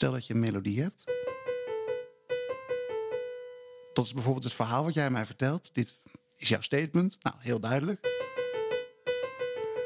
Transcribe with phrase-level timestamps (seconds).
[0.00, 1.04] Stel dat je een melodie hebt.
[3.92, 5.74] Dat is bijvoorbeeld het verhaal wat jij mij vertelt.
[5.74, 6.00] Dit
[6.36, 7.16] is jouw statement.
[7.22, 8.02] Nou, heel duidelijk.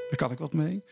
[0.08, 0.84] Daar kan ik wat mee.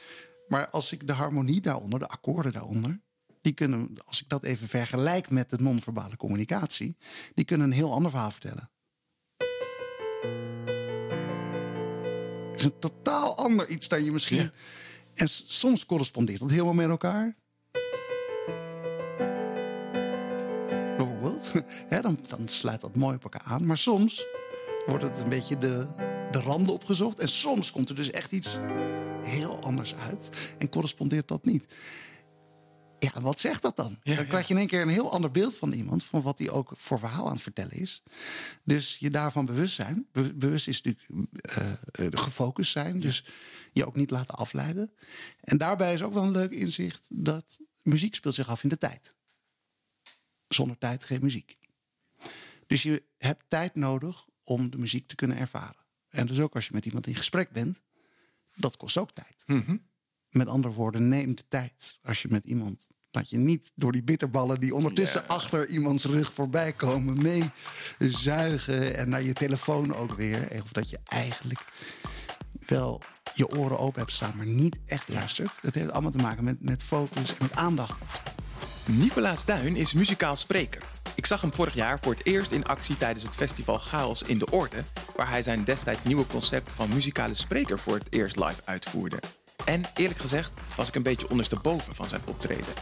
[0.49, 3.01] Maar als ik de harmonie daaronder, de akkoorden daaronder,
[3.41, 6.97] die kunnen, als ik dat even vergelijk met de non-verbale communicatie,
[7.35, 8.71] die kunnen een heel ander verhaal vertellen.
[12.51, 14.43] Het is een totaal ander iets dan je misschien.
[14.43, 14.53] Ja.
[15.15, 17.41] En soms correspondeert dat helemaal met elkaar.
[21.43, 23.67] Bijvoorbeeld, hè, dan, dan sluit dat mooi op elkaar aan.
[23.67, 24.27] Maar soms
[24.87, 25.87] wordt het een beetje de,
[26.31, 27.19] de randen opgezocht.
[27.19, 28.59] En soms komt er dus echt iets
[29.21, 30.29] heel anders uit.
[30.59, 31.75] En correspondeert dat niet.
[32.99, 33.99] Ja, wat zegt dat dan?
[34.03, 36.05] Ja, dan krijg je in één keer een heel ander beeld van iemand.
[36.05, 38.03] Van wat hij ook voor verhaal aan het vertellen is.
[38.65, 40.07] Dus je daarvan bewust zijn.
[40.13, 43.01] Be- bewust is natuurlijk eh, eh, gefocust zijn.
[43.01, 43.25] Dus
[43.73, 44.93] je ook niet laten afleiden.
[45.41, 47.09] En daarbij is ook wel een leuk inzicht.
[47.13, 49.15] Dat muziek speelt zich af in de tijd.
[50.55, 51.59] Zonder tijd geen muziek.
[52.67, 55.87] Dus je hebt tijd nodig om de muziek te kunnen ervaren.
[56.09, 57.83] En dus ook als je met iemand in gesprek bent.
[58.55, 59.45] Dat kost ook tijd.
[60.31, 61.99] Met andere woorden, neem de tijd.
[62.03, 62.89] Als je met iemand.
[63.11, 67.23] Laat je niet door die bitterballen die ondertussen achter iemands rug voorbij komen.
[67.23, 67.51] mee
[67.99, 68.97] zuigen.
[68.97, 70.63] En naar je telefoon ook weer.
[70.63, 71.65] Of dat je eigenlijk
[72.67, 73.03] wel
[73.35, 75.59] je oren open hebt staan, maar niet echt luistert.
[75.63, 78.23] Dat heeft allemaal te maken met, met focus en met aandacht.
[78.87, 80.83] Nicolaas Duin is muzikaal spreker.
[81.15, 84.39] Ik zag hem vorig jaar voor het eerst in actie tijdens het festival Chaos in
[84.39, 84.83] de Orde,
[85.17, 89.19] waar hij zijn destijds nieuwe concept van muzikale spreker voor het eerst live uitvoerde.
[89.65, 92.75] En eerlijk gezegd was ik een beetje ondersteboven van zijn optreden.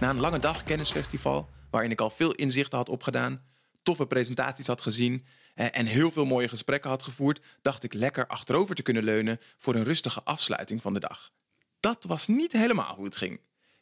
[0.00, 3.42] Na een lange dag kennisfestival, waarin ik al veel inzichten had opgedaan,
[3.82, 8.26] toffe presentaties had gezien eh, en heel veel mooie gesprekken had gevoerd, dacht ik lekker
[8.26, 11.30] achterover te kunnen leunen voor een rustige afsluiting van de dag.
[11.80, 13.40] Dat was niet helemaal hoe het ging.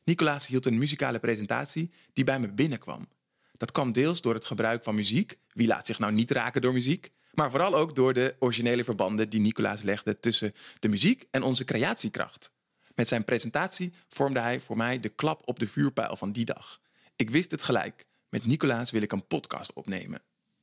[0.09, 3.09] Nicolaas hield een muzikale presentatie die bij me binnenkwam.
[3.57, 5.37] Dat kwam deels door het gebruik van muziek.
[5.53, 7.13] Wie laat zich nou niet raken door muziek?
[7.33, 11.65] Maar vooral ook door de originele verbanden die Nicolaas legde tussen de muziek en onze
[11.65, 12.53] creatiekracht.
[12.95, 16.81] Met zijn presentatie vormde hij voor mij de klap op de vuurpijl van die dag.
[17.17, 18.07] Ik wist het gelijk.
[18.29, 20.23] Met Nicolaas wil ik een podcast opnemen.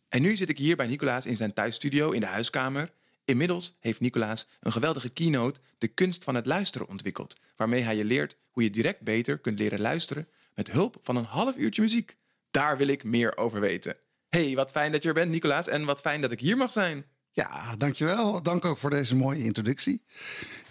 [0.09, 2.89] En nu zit ik hier bij Nicolaas in zijn thuisstudio in de huiskamer.
[3.25, 7.37] Inmiddels heeft Nicolaas een geweldige keynote, de kunst van het luisteren, ontwikkeld.
[7.55, 11.23] Waarmee hij je leert hoe je direct beter kunt leren luisteren met hulp van een
[11.23, 12.17] half uurtje muziek.
[12.51, 13.95] Daar wil ik meer over weten.
[14.29, 15.67] Hey, wat fijn dat je er bent, Nicolaas.
[15.67, 17.05] En wat fijn dat ik hier mag zijn.
[17.35, 18.41] Ja, dankjewel.
[18.41, 20.03] Dank ook voor deze mooie introductie.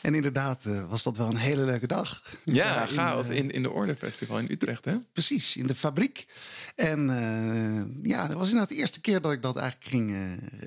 [0.01, 2.23] En inderdaad eh, was dat wel een hele leuke dag.
[2.45, 4.97] Ja, Daar chaos eh, in, in de Orde Festival in Utrecht, hè?
[5.13, 6.27] Precies, in de fabriek.
[6.75, 10.11] En eh, ja, dat was inderdaad de eerste keer dat ik dat eigenlijk ging,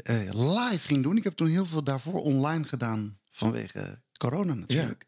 [0.04, 1.18] eh, eh, live ging doen.
[1.18, 5.06] Ik heb toen heel veel daarvoor online gedaan vanwege corona natuurlijk.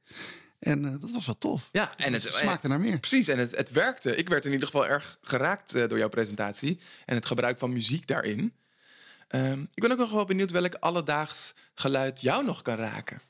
[0.59, 1.69] En eh, dat was wel tof.
[1.71, 2.99] Ja, en het smaakte naar meer.
[2.99, 4.15] Precies, en het, het werkte.
[4.15, 7.73] Ik werd in ieder geval erg geraakt eh, door jouw presentatie en het gebruik van
[7.73, 8.53] muziek daarin.
[9.29, 13.21] Ehm, ik ben ook nog wel benieuwd welk alledaags geluid jou nog kan raken.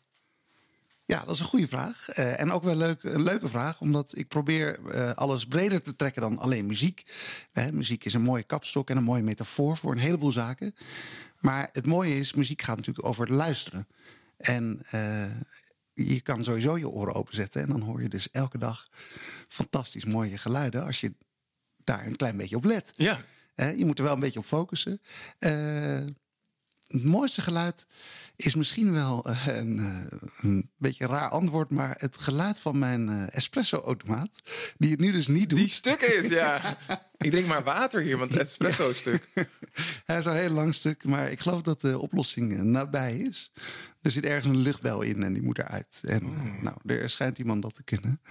[1.05, 2.09] Ja, dat is een goede vraag.
[2.09, 5.95] Eh, en ook wel leuk, een leuke vraag, omdat ik probeer eh, alles breder te
[5.95, 7.03] trekken dan alleen muziek.
[7.53, 10.75] Eh, muziek is een mooie kapstok en een mooie metafoor voor een heleboel zaken.
[11.39, 13.87] Maar het mooie is, muziek gaat natuurlijk over het luisteren.
[14.37, 14.85] En
[15.93, 18.87] je kan sowieso je oren openzetten en dan hoor je dus elke dag
[19.47, 21.13] fantastisch mooie geluiden als je
[21.83, 22.93] daar een klein beetje op let.
[22.95, 23.21] Ja.
[23.67, 25.01] Je moet er wel een beetje op focussen.
[25.39, 26.05] Eh,
[26.87, 27.85] het mooiste geluid
[28.45, 33.09] is misschien wel eh, een, eh, een beetje raar antwoord, maar het geluid van mijn
[33.09, 34.29] eh, espresso-automaat,
[34.77, 35.59] die het nu dus niet doet.
[35.59, 36.77] Die stuk is, ja.
[37.17, 39.27] ik drink maar water hier, want het espresso stuk.
[40.05, 43.51] Hij is al heel lang stuk, maar ik geloof dat de oplossing nabij is.
[44.01, 45.99] Er zit ergens een luchtbel in en die moet eruit.
[46.01, 48.21] En eh, nou, er schijnt iemand dat te kunnen.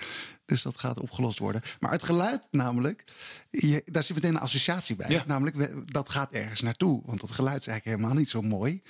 [0.44, 1.62] Dus dat gaat opgelost worden.
[1.80, 3.04] Maar het geluid namelijk,
[3.50, 5.10] je, daar zit meteen een associatie bij.
[5.10, 5.24] Ja.
[5.26, 7.02] Namelijk, dat gaat ergens naartoe.
[7.06, 8.82] Want dat geluid is eigenlijk helemaal niet zo mooi.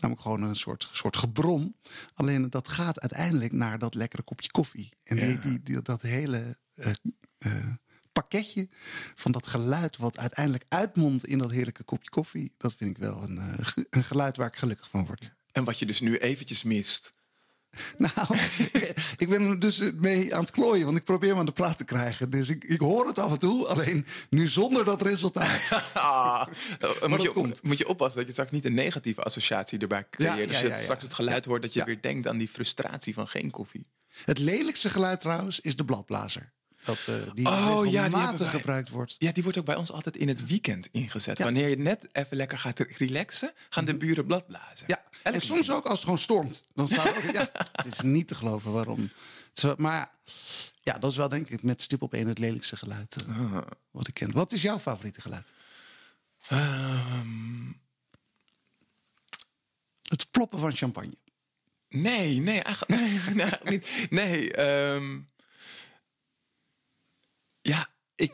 [0.00, 1.76] Namelijk gewoon een soort, soort gebrom.
[2.14, 4.88] Alleen dat gaat uiteindelijk naar dat lekkere kopje koffie.
[5.04, 5.36] En die, Ja.
[5.36, 6.92] die, die- dat hele eh,
[7.38, 7.66] eh,
[8.12, 8.68] pakketje
[9.14, 9.96] van dat geluid...
[9.96, 12.54] wat uiteindelijk uitmondt in dat heerlijke kopje koffie...
[12.56, 15.34] dat vind ik wel een, eh, een geluid waar ik gelukkig van word.
[15.52, 17.14] En wat je dus nu eventjes mist.
[17.98, 18.38] Nou,
[19.16, 21.78] ik ben er dus mee aan het klooien, want ik probeer hem aan de praat
[21.78, 22.30] te krijgen.
[22.30, 25.46] Dus ik, ik hoor het af en toe, alleen nu zonder dat resultaat.
[25.98, 26.46] Ah,
[27.06, 27.62] moet, je, komt.
[27.62, 30.36] moet je oppassen dat je straks niet een negatieve associatie erbij creëert.
[30.36, 32.48] Ja, dus ja, je ja, straks het geluid hoort dat je weer denkt aan die
[32.48, 33.86] frustratie van geen koffie.
[34.24, 36.52] Het lelijkste geluid trouwens is de bladblazer.
[36.88, 38.48] Dat, eh, die Oh, ja, die wij.
[38.48, 39.16] gebruikt wordt.
[39.18, 41.38] Ja, die wordt ook bij ons altijd in het weekend ingezet.
[41.38, 41.44] Ja.
[41.44, 44.84] Wanneer je net even lekker gaat relaxen, gaan de buren bladblazen.
[44.86, 46.64] Ja, en soms ook als het gewoon stormt.
[46.74, 49.10] Dan staat ook, ja, het is niet te geloven waarom.
[49.76, 50.10] Maar
[50.82, 53.66] ja, dat is wel denk ik met stip op één het lelijkste geluid eh, Ah.
[53.90, 54.32] wat ik ken.
[54.32, 55.46] Wat is jouw favoriete geluid?
[56.48, 57.72] Ehm,
[60.02, 61.14] Het ploppen van champagne.
[61.88, 63.34] nee, nee, eigenlijk,
[63.64, 63.82] nee.
[64.10, 65.18] Nee, ehm,
[67.68, 68.32] ja, ik,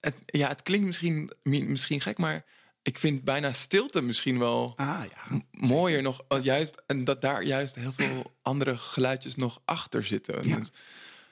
[0.00, 2.44] het, ja, het klinkt misschien, mi- misschien gek, maar
[2.82, 5.40] ik vind bijna stilte misschien wel Ah ja.
[5.50, 6.24] mooier nog.
[6.28, 10.48] eh, Juist, en dat daar juist heel veel andere geluidjes nog achter zitten.
[10.48, 10.56] Ja.
[10.58, 10.72] Dus-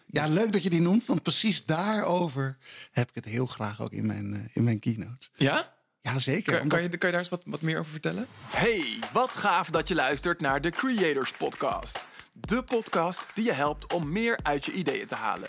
[0.07, 2.59] Ja, leuk dat je die noemt, want precies daarover
[2.91, 5.29] heb ik het heel graag ook in mijn, eh, in mijn keynote.
[5.35, 5.75] ja?
[6.01, 6.53] Ja, zeker.
[6.53, 8.27] Kan, omdat- kan, je, kan je daar eens wat, wat meer over vertellen?
[8.47, 11.99] Hey, wat gaaf dat je luistert naar de Creators Podcast.
[12.33, 15.49] De podcast die je helpt om meer uit je ideeën te halen.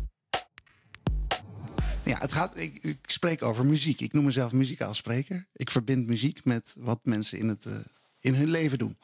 [2.03, 4.01] Ja, het gaat, ik, ik spreek over muziek.
[4.01, 5.47] Ik noem mezelf muzikaal spreker.
[5.53, 7.75] Ik verbind muziek met wat mensen in, het, eh,
[8.19, 8.97] in hun leven doen.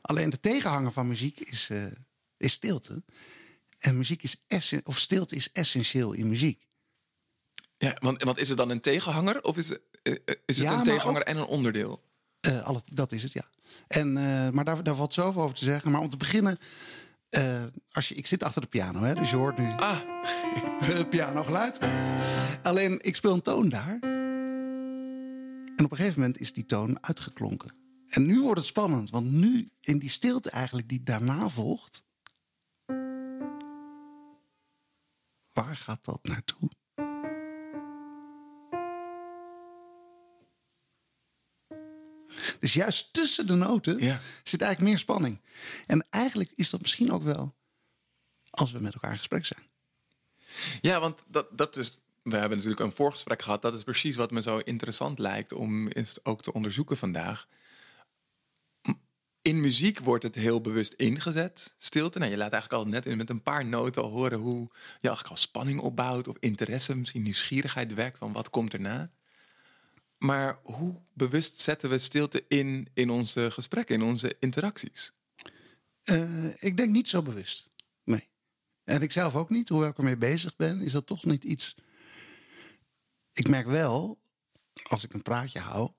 [0.00, 1.84] Alleen de tegenhanger van muziek is, eh,
[2.36, 3.02] is stilte.
[3.78, 6.66] En muziek is essen, of stilte is essentieel in muziek.
[7.78, 10.12] Ja, want, want is het dan een tegenhanger of is het, eh,
[10.46, 12.06] is het Ja, een tegenhanger ook- en een onderdeel?
[12.62, 13.48] Alle, dat is het, ja.
[13.88, 14.12] En,
[14.54, 15.90] maar daar, daar valt zoveel over te zeggen.
[15.90, 16.58] Maar om te beginnen,
[17.28, 20.00] eh, als je, ik zit achter de piano, hè, dus je hoort nu Ah,
[20.84, 21.78] het pianogeluid.
[22.62, 23.98] Alleen, ik speel een toon daar.
[25.76, 27.76] En op een gegeven moment is die toon uitgeklonken.
[28.08, 32.06] En nu wordt het spannend, want nu, in die stilte eigenlijk die daarna volgt...
[35.52, 36.70] Waar gaat dat naartoe?
[42.60, 44.20] Dus juist tussen de noten Ja.
[44.42, 45.40] zit eigenlijk meer spanning.
[45.86, 47.54] En eigenlijk is dat misschien ook wel
[48.50, 49.62] als we met elkaar in gesprek zijn.
[50.80, 51.98] ja, want dat, dat is.
[52.22, 53.62] We hebben natuurlijk een voorgesprek gehad.
[53.62, 55.90] Dat is precies wat me zo interessant lijkt om
[56.22, 57.46] ook te onderzoeken vandaag.
[59.42, 62.18] In muziek wordt het heel bewust ingezet, stilte.
[62.18, 65.08] Nou, je laat eigenlijk al net in- met een paar noten al horen hoe je
[65.08, 69.10] eigenlijk al spanning opbouwt of interesse, misschien nieuwsgierigheid wekt van wat komt erna.
[70.18, 75.12] Maar hoe bewust zetten we stilte in in onze gesprekken, in onze interacties?
[76.02, 77.68] Eh, ik denk niet zo bewust.
[78.04, 78.28] Nee.
[78.84, 79.68] En ik zelf ook niet.
[79.68, 81.74] Hoewel ik ermee bezig ben, is dat toch niet iets.
[83.32, 84.18] Ik merk wel,
[84.82, 85.90] als ik een praatje hou,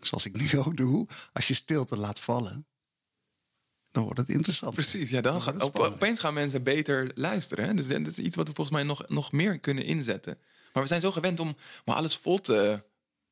[0.00, 2.66] zoals ik nu ook doe, als je stilte laat vallen,
[3.90, 4.74] dan wordt het interessant.
[4.74, 7.64] Precies, ja, dan gaat, opeens gaan mensen beter luisteren.
[7.64, 7.74] Hè?
[7.74, 10.38] Dus dat is iets wat we volgens mij nog, nog meer kunnen inzetten.
[10.72, 12.82] Maar we zijn zo gewend om maar alles vol te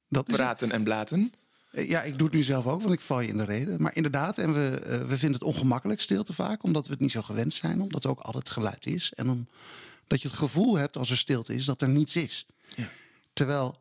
[0.09, 1.33] Dat praten en blaten.
[1.71, 3.83] Eh, Ja, ik doe het nu zelf ook, want ik val je in de reden.
[3.83, 7.11] Maar inderdaad, en we, eh, we vinden het ongemakkelijk stilte vaak, omdat we het niet
[7.11, 9.13] zo gewend zijn, omdat er ook altijd geluid is.
[9.13, 12.47] En omdat je het gevoel hebt als er stilte is dat er niets is.
[12.77, 12.89] Ja.
[13.33, 13.77] Terwijl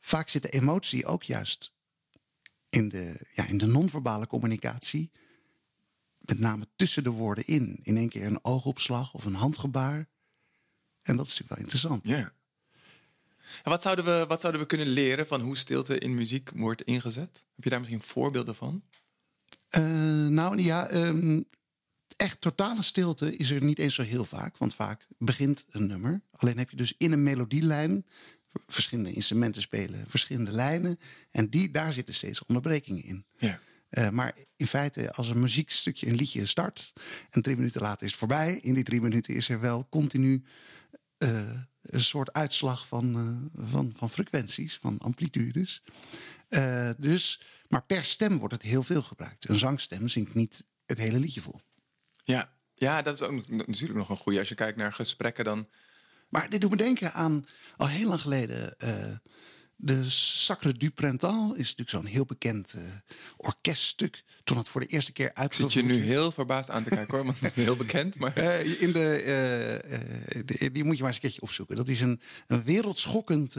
[0.00, 1.72] vaak zit de emotie ook juist
[2.68, 5.10] in de, ja, in de non-verbale communicatie.
[6.18, 7.80] Met name tussen de woorden in.
[7.82, 10.08] In één keer een oogopslag of een handgebaar.
[11.02, 12.06] En dat is natuurlijk wel interessant.
[12.06, 12.32] Ja.
[13.62, 16.82] En wat zouden, we, wat zouden we kunnen leren van hoe stilte in muziek wordt
[16.82, 17.44] ingezet?
[17.54, 18.82] Heb je daar misschien voorbeelden van?
[19.68, 19.82] Eh,
[20.26, 21.40] nou ja, ehm,
[22.16, 24.58] echt totale stilte is er niet eens zo heel vaak.
[24.58, 26.22] Want vaak begint een nummer.
[26.30, 28.06] Alleen heb je dus in een melodielijn
[28.66, 30.98] verschillende instrumenten spelen, verschillende lijnen.
[31.30, 33.26] En die, daar zitten steeds onderbrekingen in.
[33.38, 33.60] Ja.
[33.88, 36.92] Eh, maar in feite, als een muziekstukje, een liedje start...
[37.30, 38.58] en drie minuten later is het voorbij...
[38.62, 40.42] in die drie minuten is er wel continu
[41.82, 45.82] een soort uitslag van, eh, van, van frequenties, van amplitudes.
[46.48, 49.48] Eh, dus, maar per stem wordt het heel veel gebruikt.
[49.48, 51.60] Een zangstem zingt niet het hele liedje vol.
[52.24, 52.52] Ja.
[52.74, 54.38] ja, dat is ook natuurlijk nog een goede.
[54.38, 55.68] Als je kijkt naar gesprekken, dan
[56.28, 58.78] Maar dit doet me denken aan al heel lang geleden.
[58.78, 59.16] eh,
[59.84, 62.82] de Sacre du Printemps is natuurlijk zo'n heel bekend eh,
[63.36, 64.24] orkeststuk.
[64.44, 67.16] Toen het voor de eerste keer zit uitgevoerd je nu heel verbaasd aan te kijken
[67.16, 67.24] hoor.
[67.24, 68.36] Want heel bekend, maar...
[68.36, 71.76] Eh, in de, eh, de- die moet je maar eens een keertje opzoeken.
[71.76, 73.54] Dat is een, een wereldschokkend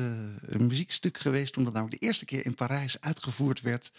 [0.57, 1.53] muziekstuk geweest.
[1.53, 3.91] Toen dat namelijk de eerste keer in Parijs uitgevoerd werd.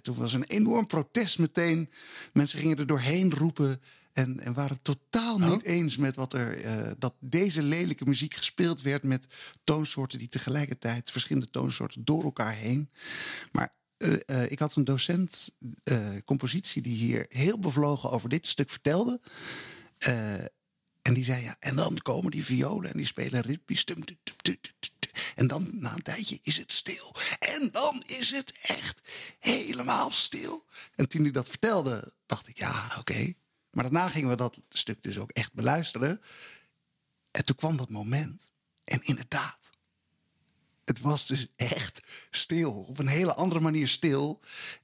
[0.00, 1.90] Toen was een enorm protest meteen.
[2.32, 3.80] Mensen gingen er doorheen roepen.
[4.18, 6.60] En, en waren het totaal niet eens met wat er.
[6.64, 9.02] eh, dat deze lelijke muziek gespeeld werd.
[9.02, 9.26] met
[9.64, 11.10] toonsoorten die tegelijkertijd.
[11.10, 12.90] verschillende toonsoorten door elkaar heen.
[13.52, 15.56] Maar eh, eh, ik had een docent
[16.24, 19.20] compositie die hier heel bevlogen over dit stuk vertelde.
[21.02, 23.84] En die zei ja, en dan komen die violen en die spelen ritmisch.
[23.84, 25.10] tum, tum, tum, tum, tum, tum.
[25.34, 27.14] En dan na een tijdje is het stil.
[27.38, 29.00] En dan is het echt
[29.38, 30.64] helemaal stil.
[30.94, 33.34] En toen hij dat vertelde, dacht ik ja, oké.
[33.70, 36.20] Maar daarna gingen we dat stuk dus ook echt beluisteren.
[37.30, 38.42] En toen kwam dat moment.
[38.84, 39.58] En inderdaad,
[40.84, 42.72] het was dus echt stil.
[42.72, 44.40] Op een hele andere manier stil.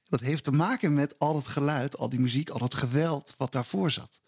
[0.09, 3.51] Dat heeft te maken met al het geluid, al die muziek, al het geweld wat
[3.51, 4.19] daarvoor zat.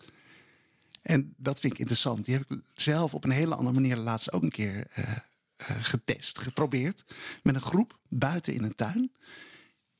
[1.01, 2.25] En dat vind ik interessant.
[2.25, 5.17] Die heb ik zelf op een hele andere manier laatst ook een keer eh,
[5.55, 7.05] eh, getest, geprobeerd.
[7.43, 9.11] Met een groep buiten in een tuin.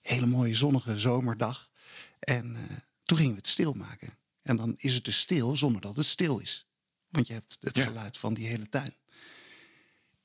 [0.02, 1.70] Hele mooie zonnige zomerdag.
[2.20, 4.10] En eh, toen gingen we het stil maken.
[4.48, 6.68] En dan is het dus stil zonder dat het stil is.
[7.10, 7.84] Want je hebt het Ja.
[7.84, 8.96] geluid van die hele tuin.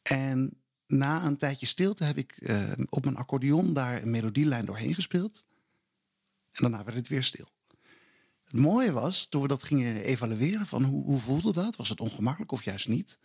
[0.02, 4.94] En na een tijdje stilte heb ik eh, op mijn accordeon daar een melodielijn doorheen
[4.94, 5.44] gespeeld.
[6.50, 7.50] En daarna werd het weer stil.
[8.44, 11.76] Het mooie was, toen we dat gingen evalueren van hoe, hoe voelde dat?
[11.76, 13.18] Was het ongemakkelijk of juist niet?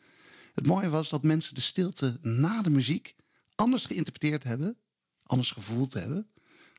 [0.53, 3.15] Het mooie was dat mensen de stilte na de muziek
[3.55, 4.77] anders geïnterpreteerd hebben,
[5.23, 6.29] anders gevoeld hebben,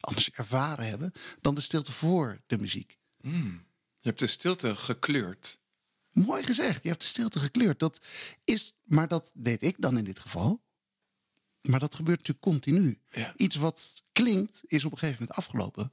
[0.00, 2.98] anders ervaren hebben dan de stilte voor de muziek.
[3.20, 3.67] Je
[4.08, 5.60] hebt de stilte gekleurd.
[6.12, 7.78] Mooi gezegd, je hebt de stilte gekleurd.
[7.78, 8.00] Dat
[8.44, 10.62] is, maar dat deed ik dan in dit geval.
[11.62, 13.00] Maar dat gebeurt natuurlijk continu.
[13.10, 13.32] Ja.
[13.36, 15.92] Iets wat klinkt, is op een gegeven moment afgelopen.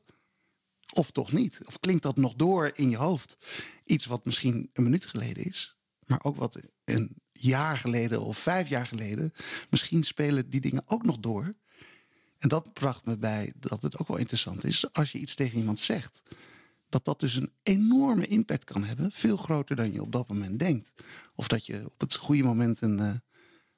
[0.94, 1.62] Of toch niet?
[1.66, 3.38] Of klinkt dat nog door in je hoofd?
[3.86, 8.68] Iets wat misschien een minuut geleden is, maar ook wat een jaar geleden of vijf
[8.68, 9.34] jaar geleden.
[9.70, 11.56] Misschien spelen die dingen ook nog door.
[12.38, 15.58] En dat bracht me bij dat het ook wel interessant is als je iets tegen
[15.58, 16.22] iemand zegt.
[16.96, 19.12] Dat dat dus een enorme impact kan hebben.
[19.12, 20.94] Veel groter dan je op dat moment denkt.
[21.36, 23.14] Of dat je op het goede moment een, eh,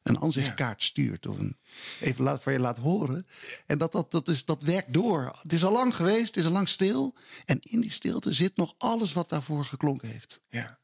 [0.04, 1.26] een aanzichtkaart stuurt.
[1.28, 1.58] Of een,
[2.00, 3.28] even laat, voor je laat horen.
[3.66, 5.38] En dat, dat, dat, is, dat werkt door.
[5.42, 7.16] Het is al lang geweest, het is al lang stil.
[7.46, 10.42] En in die stilte zit nog alles wat daarvoor geklonken heeft.
[10.50, 10.80] Ja.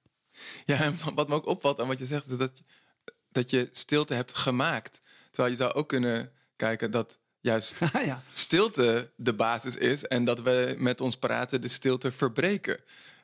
[0.66, 2.64] Ja, en wat me ook opvalt aan wat je zegt, is dat,
[3.32, 5.02] dat je stilte hebt gemaakt.
[5.32, 8.24] Terwijl je zou ook kunnen kijken dat juist Ah ja.
[8.34, 12.80] stilte de basis is en dat we met ons praten de stilte verbreken.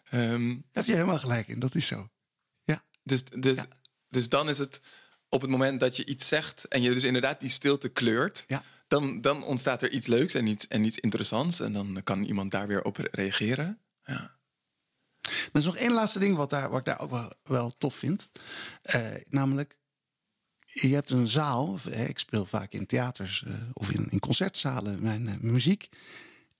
[0.09, 2.09] Ehm, Daar heb je helemaal gelijk in, dat is zo.
[2.63, 3.65] Ja, dus, dus, Ja.
[4.09, 4.81] dus dan is het
[5.29, 8.63] op het moment dat je iets zegt en je dus inderdaad die stilte kleurt, Ja.
[8.87, 12.51] dan, dan ontstaat er iets leuks en iets, en iets interessants en dan kan iemand
[12.51, 13.79] daar weer op reageren.
[14.03, 14.37] Ja.
[15.21, 17.95] Er is nog één laatste ding wat, daar, wat ik daar ook wel, wel tof
[17.95, 18.31] vind.
[18.81, 19.77] Eh, namelijk,
[20.73, 21.79] je hebt een zaal.
[21.91, 25.89] Ik speel vaak in theaters eh, of in, in concertzalen mijn eh, muziek.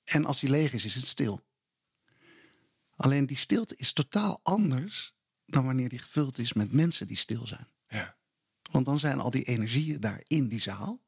[0.04, 1.48] En als die leeg is, is het stil.
[2.96, 5.14] Alleen die stilte is totaal anders
[5.46, 7.68] dan wanneer die gevuld is met mensen die stil zijn.
[7.88, 8.18] Ja.
[8.72, 11.02] Want dan zijn al die energieën daar in die zaal.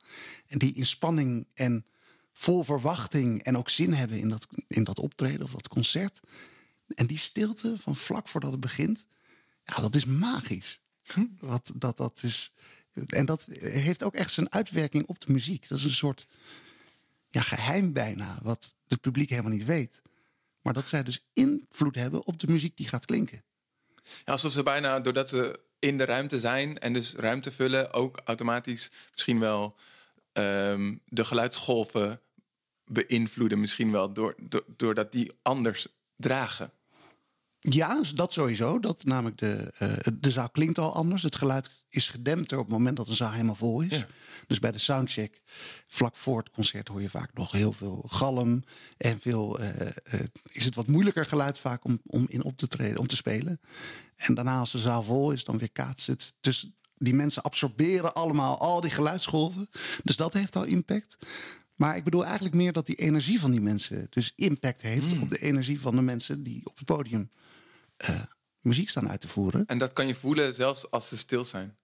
[0.47, 1.85] En die in spanning en
[2.33, 6.19] vol verwachting en ook zin hebben in dat, in dat optreden of dat concert.
[6.95, 9.07] En die stilte van vlak voordat het begint,
[9.63, 10.81] ja, dat is magisch.
[11.39, 12.53] Wat, dat, dat is,
[12.93, 15.67] en dat heeft ook echt zijn uitwerking op de muziek.
[15.67, 16.27] Dat is een soort
[17.29, 20.01] ja, geheim bijna, wat het publiek helemaal niet weet.
[20.61, 23.43] Maar dat zij dus invloed hebben op de muziek die gaat klinken.
[24.03, 28.21] Ja, alsof ze bijna, doordat ze in de ruimte zijn en dus ruimte vullen, ook
[28.25, 29.75] automatisch misschien wel
[30.33, 32.21] ehm, de geluidsgolven
[32.85, 33.59] beïnvloeden.
[33.59, 36.71] Misschien wel door, door, doordat die anders dragen.
[37.69, 38.79] Ja, dat sowieso.
[38.79, 41.23] Dat namelijk de, eh, de zaal klinkt al anders.
[41.23, 43.95] Het geluid is gedempter op het moment dat een zaal helemaal vol is.
[43.97, 44.07] Ja.
[44.47, 45.41] Dus bij de soundcheck,
[45.87, 48.63] vlak voor het concert, hoor je vaak nog heel veel galm.
[48.97, 52.67] En veel, eh, eh, is het wat moeilijker geluid vaak om, om in op te
[52.67, 53.59] treden, om te spelen.
[54.15, 56.33] En daarna, als de zaal vol is, dan weer kaatst het.
[56.39, 59.69] Dus die mensen absorberen allemaal al die geluidsgolven.
[60.03, 61.17] Dus dat heeft al impact.
[61.75, 65.29] Maar ik bedoel eigenlijk meer dat die energie van die mensen dus impact heeft op
[65.29, 67.29] de energie van de mensen die op het podium
[68.01, 68.21] eh,
[68.59, 69.65] muziek staan uit te voeren.
[69.65, 71.77] En dat kan je voelen zelfs als ze stil zijn.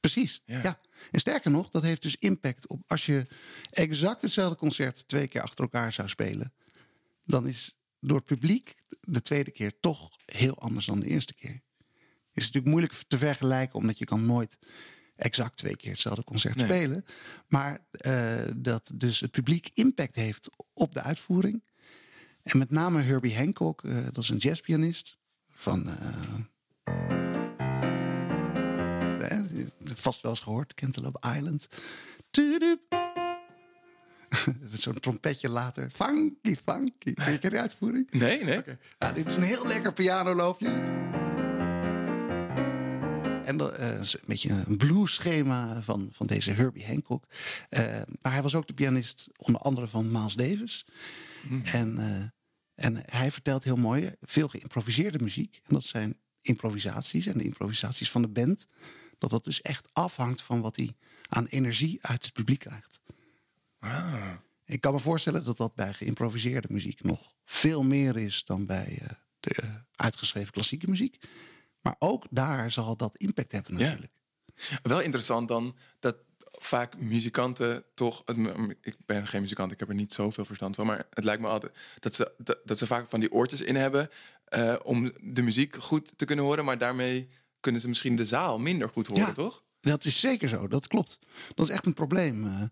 [0.00, 0.42] Precies.
[0.44, 0.62] Ja.
[0.62, 0.78] Ja.
[1.10, 3.26] En sterker nog, dat heeft dus impact op als je
[3.70, 6.52] exact hetzelfde concert twee keer achter elkaar zou spelen.
[7.24, 11.60] Dan is door het publiek de tweede keer toch heel anders dan de eerste keer.
[12.32, 14.58] Is natuurlijk moeilijk te vergelijken, omdat je kan nooit
[15.16, 16.64] exact twee keer hetzelfde concert Nee.
[16.64, 17.04] spelen.
[17.48, 21.62] Maar eh, dat dus het publiek impact heeft op de uitvoering.
[22.42, 25.18] En met name Herbie Hancock, eh, dat is een jazzpianist
[25.60, 25.88] van.
[25.88, 25.96] eh,
[29.94, 31.68] vast wel eens gehoord, Cantaloupe Island.
[34.72, 35.90] Zo'n trompetje later.
[35.90, 37.12] Funky, funky.
[37.14, 38.10] Ken je die uitvoering?
[38.10, 38.60] Nee, nee.
[38.98, 40.68] Nou, dit is een heel lekker pianoloopje.
[43.44, 47.24] En eh, een beetje een blues-schema van, van deze Herbie Hancock.
[47.68, 47.84] Eh,
[48.22, 50.86] maar hij was ook de pianist onder andere van Miles Davis.
[51.62, 52.22] En, eh,
[52.80, 55.60] en hij vertelt heel mooi, veel geïmproviseerde muziek.
[55.64, 58.66] En dat zijn improvisaties en de improvisaties van de band,
[59.18, 60.94] dat dat dus echt afhangt van wat hij
[61.28, 63.00] aan energie uit het publiek krijgt.
[63.78, 64.32] Ah.
[64.64, 68.98] Ik kan me voorstellen dat dat bij geïmproviseerde muziek nog veel meer is dan bij
[69.02, 69.08] eh,
[69.40, 71.24] de uitgeschreven klassieke muziek.
[71.80, 73.78] Maar ook daar zal dat impact hebben Ja.
[73.78, 74.12] natuurlijk.
[74.82, 76.16] Wel interessant dan dat
[76.64, 78.24] vaak muzikanten toch.
[78.80, 80.86] Ik ben geen muzikant, ik heb er niet zoveel verstand van.
[80.86, 83.76] Maar het lijkt me altijd dat ze, dat, dat ze vaak van die oortjes in
[83.76, 84.08] hebben.
[84.44, 86.64] eh, om de muziek goed te kunnen horen.
[86.64, 87.28] Maar daarmee
[87.60, 89.32] kunnen ze misschien de zaal minder goed horen, Ja.
[89.32, 89.62] toch?
[89.80, 91.18] Dat is zeker zo, dat klopt.
[91.54, 92.46] Dat is echt een probleem.
[92.46, 92.62] Eh,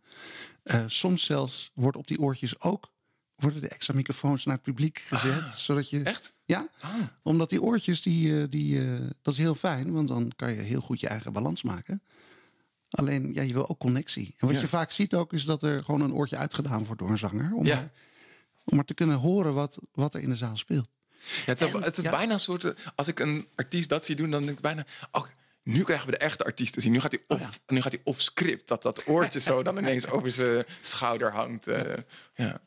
[0.62, 2.90] eh, soms zelfs wordt op die oortjes ook
[3.36, 6.34] worden de extra microfoons naar het publiek gezet, zodat je Ah, Echt?
[6.44, 6.90] Ja, Ah.
[7.22, 8.80] omdat die oortjes, die, die,
[9.22, 12.02] dat is heel fijn, want dan kan je heel goed je eigen balans maken.
[12.90, 14.34] Alleen, ja, je wil ook connectie.
[14.38, 14.60] En wat Ja.
[14.62, 17.52] je vaak ziet ook, is dat er gewoon een oortje uitgedaan wordt door een zanger.
[17.54, 17.74] Om, Ja.
[17.74, 17.90] maar,
[18.64, 20.88] om maar te kunnen horen wat, wat er in de zaal speelt.
[21.18, 22.10] Ja, het, En- het is ja.
[22.10, 22.64] bijna een soort.
[22.64, 24.86] eh, Als ik een artiest dat zie doen, dan denk ik bijna.
[25.12, 25.26] Oh,
[25.62, 26.92] nu krijgen we de echte artiest te zien.
[26.92, 28.68] Nu gaat hij Oh, off, nu gaat hij off script.
[28.68, 31.66] Dat dat oortje zo dan ineens over zijn schouder hangt.
[31.66, 31.94] eh,
[32.34, 32.60] ja.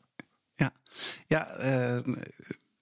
[0.54, 0.72] Ja,
[1.26, 2.04] ja eh, eh,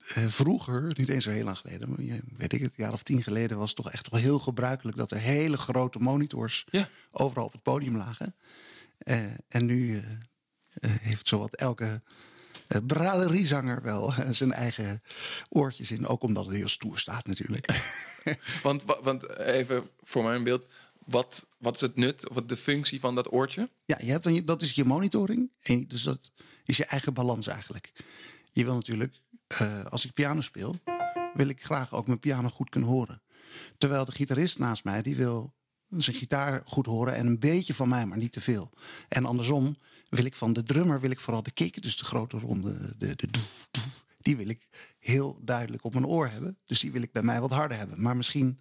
[0.09, 1.99] vroeger, niet eens zo heel lang geleden, maar
[2.37, 4.97] weet ik het, een jaar of tien geleden was het toch echt wel heel gebruikelijk
[4.97, 6.89] dat er hele grote monitors Ja.
[7.11, 8.35] overal op het podium lagen.
[8.99, 10.05] Eh, en nu eh,
[10.75, 12.03] eh, heeft zowat elke
[12.69, 15.03] uh, braderiezanger wel eh, zijn eigen
[15.49, 16.07] oortjes in.
[16.07, 17.67] Ook omdat het heel stoer staat natuurlijk.
[18.63, 20.67] Want, wa- want even voor mijn beeld.
[21.07, 23.71] Wat, wat is het nut of de functie van dat oortje?
[23.85, 25.51] Ja, je hebt dan, dat is je monitoring.
[25.63, 26.31] En dus dat
[26.65, 27.93] is je eigen balans eigenlijk.
[28.53, 29.21] Je wil natuurlijk,
[29.59, 30.77] eh, als ik piano speel,
[31.35, 33.23] wil ik graag ook mijn piano goed kunnen horen.
[33.79, 35.55] Terwijl de gitarist naast mij, die wil
[35.89, 38.71] zijn gitaar goed horen en een beetje van mij, maar niet te veel.
[39.09, 39.77] En andersom
[40.09, 43.17] wil ik van de drummer wil ik vooral de kick, dus de grote ronde, de,
[43.17, 46.59] de doef, doef, die wil ik heel duidelijk op mijn oor hebben.
[46.65, 48.03] Dus die wil ik bij mij wat harder hebben.
[48.03, 48.61] Maar misschien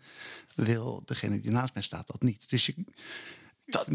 [0.55, 2.49] wil degene die naast mij staat dat niet.
[2.49, 2.75] Dus je,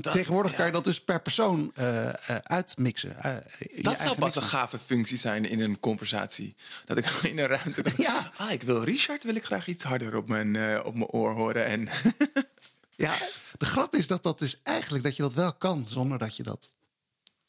[0.01, 3.17] Tegenwoordig kan je dat dus per persoon eh, eh, uitmixen.
[3.59, 6.55] je Dat zou pas een gave functie zijn in een conversatie.
[6.85, 7.83] Dat ik in een ruimte.
[7.97, 8.33] Ja.
[8.37, 11.67] Ah, ik wil Richard, wil ik graag iets harder op mijn, op mijn oor horen.
[11.67, 11.89] En
[12.97, 13.19] Ja,
[13.59, 16.43] de grap is dat dat dus eigenlijk dat je dat wel kan zonder dat je
[16.43, 16.75] dat.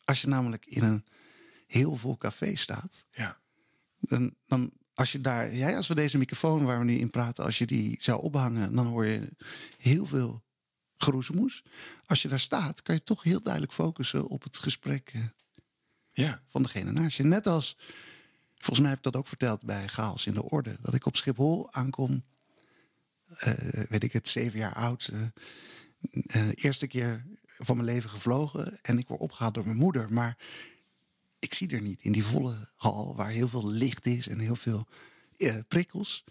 [0.03, 1.05] Als je namelijk in een
[1.67, 3.37] heel vol café staat, ja.
[3.99, 7.43] dan, dan als je daar, ja, als we deze microfoon waar we nu in praten,
[7.43, 9.29] als je die zou ophangen, dan hoor je
[9.77, 10.43] heel veel
[10.97, 11.63] geroezemoes.
[12.05, 15.21] Als je daar staat, kan je toch heel duidelijk focussen op het gesprek eh,
[16.11, 16.41] ja.
[16.47, 17.23] van degene naast je.
[17.23, 17.77] Net als,
[18.53, 21.15] volgens mij heb ik dat ook verteld bij Chaos in de Orde, dat ik op
[21.15, 22.23] Schiphol aankom,
[23.27, 25.11] eh, weet ik het, zeven jaar oud,
[26.11, 27.25] eh, eerste keer
[27.57, 30.37] van mijn leven gevlogen en ik word opgehaald door mijn moeder, maar
[31.39, 34.55] ik zie er niet in die volle hal waar heel veel licht is en heel
[34.55, 34.87] veel
[35.67, 36.23] prikkels.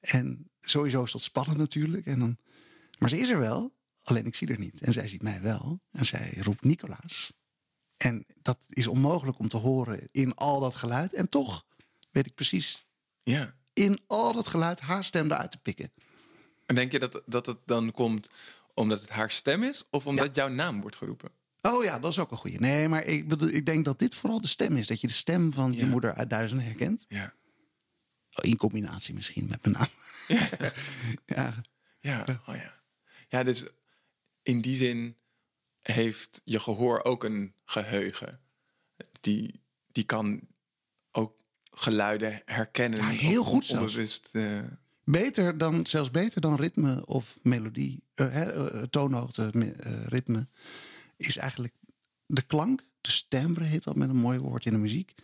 [0.00, 2.06] En sowieso is dat spannend natuurlijk.
[2.06, 2.38] En dan,
[2.98, 3.75] maar ze is er wel,
[4.06, 4.80] alleen ik zie er niet.
[4.80, 7.32] En zij ziet mij wel en zij roept Nicolaas.
[7.96, 11.12] En dat is onmogelijk om te horen in al dat geluid.
[11.12, 11.66] En toch
[12.10, 12.86] weet ik precies
[13.22, 13.54] ja.
[13.72, 15.92] in al dat geluid haar stem eruit te pikken.
[16.66, 18.28] En denk je dat, dat het dan komt
[18.74, 19.84] omdat het haar stem is?
[19.90, 21.30] Of omdat jouw naam wordt geroepen?
[21.62, 22.60] Oh ja, dat is ook een goeie.
[22.60, 24.86] Nee, maar ik, bedoel, ik denk dat dit vooral de stem is.
[24.86, 25.86] Dat je de stem van je Ja.
[25.86, 27.04] moeder uit duizenden herkent.
[27.08, 27.34] Ja.
[28.40, 29.88] In combinatie misschien met mijn naam.
[31.26, 31.54] ja.
[32.00, 32.80] Ja, oh ja.
[33.28, 33.66] Ja, dus
[34.46, 35.16] in die zin
[35.80, 38.40] heeft je gehoor ook een geheugen.
[39.20, 39.60] Die,
[39.92, 40.40] die kan
[41.12, 41.34] ook
[41.70, 42.98] geluiden herkennen.
[42.98, 43.92] Ja, heel goed zelfs.
[43.94, 44.28] Onbewust.
[44.32, 44.58] eh,
[45.04, 48.02] Beter dan, zelfs beter dan ritme of melodie.
[48.14, 50.48] eh, toonhoogte, me- ritme.
[51.16, 51.74] Is eigenlijk
[52.26, 55.14] de klank, de stembre heet dat met een mooi woord in de muziek.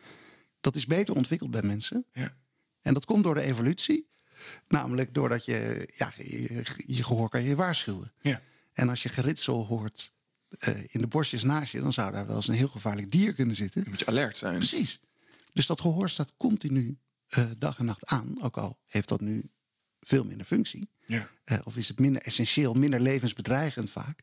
[0.61, 2.07] Dat is beter ontwikkeld bij mensen.
[2.13, 2.37] ja.
[2.81, 4.09] En dat komt door de evolutie.
[4.69, 8.13] Namelijk doordat je, ja, je, je gehoor kan je waarschuwen.
[8.21, 8.43] Ja.
[8.73, 10.13] En als je geritsel hoort
[10.59, 13.33] eh, in de borstjes naast je, dan zou daar wel eens een heel gevaarlijk dier
[13.33, 13.81] kunnen zitten.
[13.81, 14.57] Dan moet je alert zijn.
[14.57, 15.01] Precies.
[15.53, 18.43] Dus dat gehoor staat continu eh, dag en nacht aan.
[18.43, 19.51] Ook al heeft dat nu
[20.01, 20.89] veel minder functie.
[21.07, 21.29] Ja.
[21.45, 24.21] Eh, of is het minder essentieel, minder levensbedreigend vaak.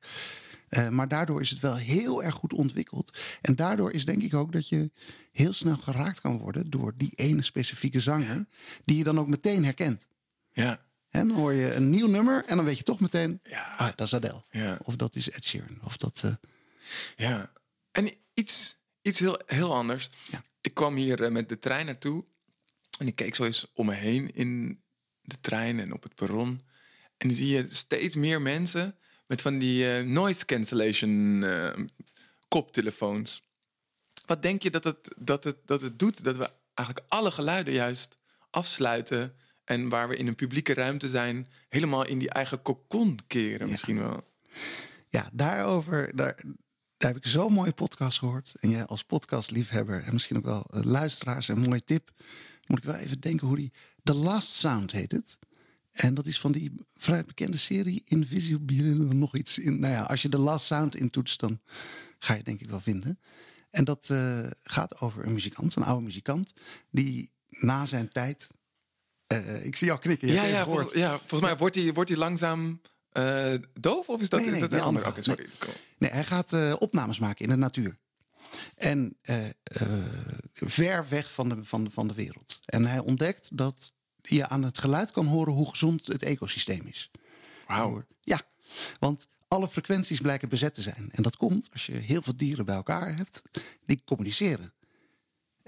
[0.89, 3.17] Maar daardoor is het wel heel erg goed ontwikkeld.
[3.41, 4.91] En daardoor is denk ik ook dat je
[5.31, 8.47] heel snel geraakt kan worden door die ene specifieke zanger.
[8.83, 10.07] Die je dan ook meteen herkent.
[10.51, 10.88] Ja.
[11.09, 13.75] En dan hoor je een nieuw nummer en dan weet je toch meteen, Ja.
[13.77, 14.43] ah, dat is Adele.
[14.51, 14.79] Ja.
[14.83, 15.79] Of dat is Ed Sheeran.
[15.83, 16.33] Of dat, eh,
[17.15, 17.51] Ja.
[17.91, 20.09] En iets, iets heel, heel anders.
[20.31, 20.41] Ja.
[20.61, 22.25] Ik kwam hier eh, met de trein naartoe.
[22.99, 24.81] En ik keek zo eens om me heen in
[25.21, 26.61] de trein en op het perron.
[27.17, 28.95] En dan zie je steeds meer mensen
[29.27, 31.45] met van die eh, noise cancellation
[32.47, 33.47] koptelefoons.
[34.25, 36.23] Wat denk je dat het, dat, het, dat het doet?
[36.23, 38.17] Dat we eigenlijk alle geluiden juist
[38.49, 39.35] afsluiten
[39.69, 43.97] En waar we in een publieke ruimte zijn, helemaal in die eigen kokon keren misschien
[43.97, 44.23] wel.
[45.09, 46.43] Ja, daarover, daar,
[46.97, 48.53] daar heb ik zo'n mooie podcast gehoord.
[48.59, 52.11] En jij als podcastliefhebber en misschien ook wel eh, luisteraars, een mooie tip.
[52.67, 53.71] Moet ik wel even denken hoe die...
[54.03, 55.37] The Last Sound heet het.
[55.91, 59.57] En dat is van die vrij bekende serie Invisible nog iets.
[59.57, 61.59] In, nou ja, als je The Last Sound intoetst, dan
[62.19, 63.19] ga je denk ik wel vinden.
[63.69, 66.53] En dat eh, gaat over een muzikant, een oude muzikant,
[66.91, 68.49] die na zijn tijd.
[69.29, 70.27] Eh, ik zie jou knikken.
[70.27, 74.29] je Ja, ja, ja, volgens mij wordt hij wordt hij langzaam eh, doof of is
[74.29, 75.03] dat, Nee, dat nee, een ander?
[75.03, 75.49] andere Oké, sorry.
[75.97, 77.97] Nee, hij gaat eh, opnames maken in de natuur.
[78.75, 79.17] En
[80.53, 82.59] ver weg van de, van, de, van de wereld.
[82.65, 87.11] En hij ontdekt dat je aan het geluid kan horen hoe gezond het ecosysteem is.
[87.67, 88.03] Wauw.
[88.21, 88.41] Ja,
[88.99, 91.09] want alle frequenties blijken bezet te zijn.
[91.11, 93.41] En dat komt als je heel veel dieren bij elkaar hebt
[93.85, 94.73] die communiceren.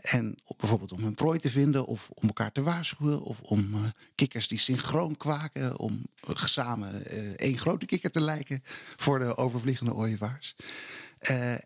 [0.02, 3.80] En bijvoorbeeld om hun prooi te vinden, of om elkaar te waarschuwen, of om eh,
[4.16, 8.60] kikkers die synchroon kwaken, om eh, samen eh, één grote kikker te lijken
[8.96, 10.56] voor de overvliegende ooievaars.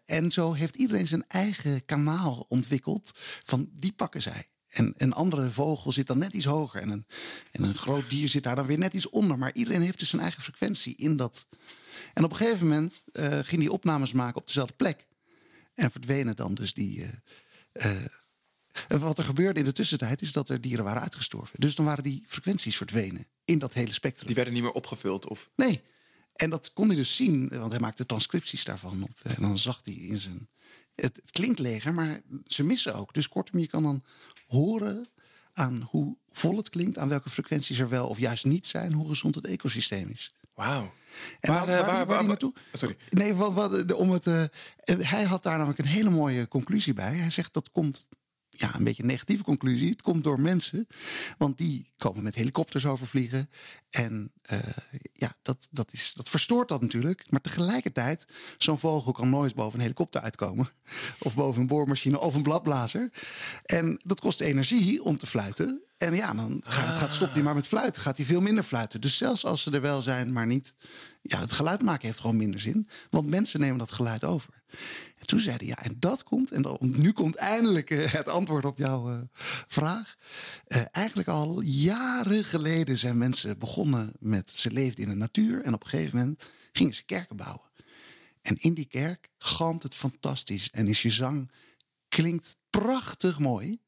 [0.05, 3.11] En zo heeft iedereen zijn eigen kanaal ontwikkeld
[3.43, 4.49] van die pakken zij.
[4.75, 6.81] En een andere vogel zit dan net iets hoger.
[6.81, 7.05] En een,
[7.51, 9.37] en een groot dier zit daar dan weer net iets onder.
[9.37, 11.47] Maar iedereen heeft dus zijn eigen frequentie in dat.
[12.13, 15.05] En op een gegeven moment eh, ging hij opnames maken op dezelfde plek.
[15.75, 17.05] En verdwenen dan dus die.
[18.87, 21.59] En wat er gebeurde in de tussentijd is dat er dieren waren uitgestorven.
[21.59, 24.25] Dus dan waren die frequenties verdwenen in dat hele spectrum.
[24.25, 25.27] Die werden niet meer opgevuld.
[25.27, 25.49] Of...
[25.55, 25.81] Nee.
[26.35, 29.19] En dat kon hij dus zien, want hij maakte transcripties daarvan op.
[29.23, 30.49] En dan zag hij in zijn.
[30.95, 33.13] Het, het klinkt leger, maar ze missen ook.
[33.13, 34.03] Dus kortom, je kan dan
[34.47, 35.07] horen
[35.53, 39.07] aan hoe vol het klinkt, aan welke frequenties er wel of juist niet zijn, hoe
[39.07, 40.33] gezond het ecosysteem is.
[40.53, 40.93] Wauw.
[41.39, 42.53] En waar, eh, waar, waar- waar, waar naartoe?
[42.73, 42.97] Sorry.
[43.09, 44.43] Nee, wat, wat, om het, eh,
[44.85, 47.15] hij had daar namelijk een hele mooie conclusie bij.
[47.15, 48.07] Hij zegt dat komt,
[48.57, 49.89] ja, een beetje een negatieve conclusie.
[49.89, 50.87] Het komt door mensen,
[51.37, 53.49] want die komen met helikopters overvliegen.
[53.89, 54.59] En eh,
[55.13, 57.25] ja, dat, dat, is, dat verstoort dat natuurlijk.
[57.29, 60.69] Maar tegelijkertijd, zo'n vogel kan nooit boven een helikopter uitkomen.
[61.19, 63.11] Of boven een boormachine of een bladblazer.
[63.63, 65.83] En dat kost energie om te fluiten.
[65.97, 68.01] En ja, dan gaat, gaat, stopt hij maar met fluiten.
[68.01, 69.01] Gaat hij veel minder fluiten.
[69.01, 70.75] Dus zelfs als ze er wel zijn, maar niet.
[71.21, 72.87] Ja, het geluid maken heeft gewoon minder zin.
[73.09, 74.63] Want mensen nemen dat geluid over.
[75.25, 76.51] En toen zeiden ja, en dat komt.
[76.51, 79.21] En dan, nu komt eindelijk eh, het antwoord op jouw eh,
[79.67, 80.15] vraag.
[80.67, 84.55] Eh, eigenlijk al jaren geleden zijn mensen begonnen met.
[84.55, 85.61] Ze leefden in de natuur.
[85.61, 87.69] En op een gegeven moment gingen ze kerken bouwen.
[88.41, 90.69] En in die kerk galmt het fantastisch.
[90.69, 91.51] En is je zang
[92.07, 93.79] klinkt prachtig mooi.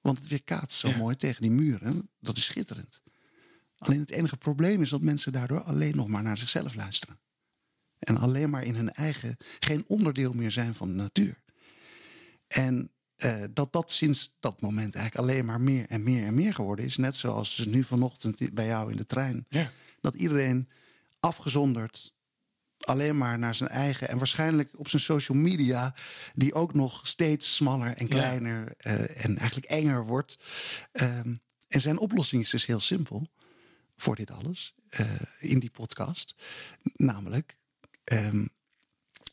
[0.00, 0.96] Want het weerkaatst zo Ja.
[0.96, 2.10] mooi tegen die muren.
[2.20, 3.02] Dat is schitterend.
[3.78, 7.18] Alleen het enige probleem is dat mensen daardoor alleen nog maar naar zichzelf luisteren.
[7.98, 11.40] En alleen maar in hun eigen, geen onderdeel meer zijn van de natuur.
[12.48, 16.54] En eh, dat dat sinds dat moment eigenlijk alleen maar meer en meer en meer
[16.54, 16.96] geworden is.
[16.96, 19.46] Net zoals nu vanochtend bij jou in de trein.
[19.48, 19.70] Ja.
[20.00, 20.68] Dat iedereen
[21.20, 22.14] afgezonderd
[22.78, 25.94] alleen maar naar zijn eigen en waarschijnlijk op zijn social media,
[26.34, 30.38] die ook nog steeds smaller en kleiner eh, en eigenlijk enger wordt.
[30.92, 31.34] Ehm,
[31.68, 33.30] en zijn oplossing is dus heel simpel
[33.96, 36.34] voor dit alles eh, in die podcast.
[36.82, 37.56] Namelijk,
[38.06, 38.46] ehm,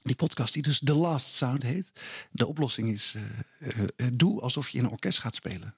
[0.02, 1.92] die podcast die dus The Last Sound heet.
[2.32, 3.24] De oplossing is, eh,
[3.70, 5.76] eh, eh, doe alsof je in een orkest gaat spelen.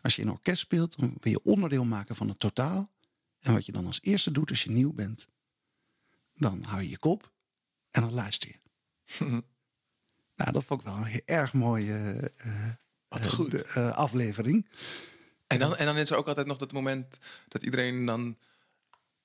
[0.00, 2.88] Als je in een orkest speelt, dan wil je onderdeel maken van het totaal.
[3.40, 5.28] En wat je dan als eerste doet als je nieuw bent,
[6.34, 7.32] dan hou je je kop
[7.90, 8.60] en dan luister je.
[10.36, 12.30] nou, dat vond ik wel een erg mooie
[13.12, 13.50] Wat goed.
[13.50, 14.66] de, eh, aflevering.
[15.46, 17.18] En dan, en dan is er ook altijd nog dat moment
[17.48, 18.38] dat iedereen dan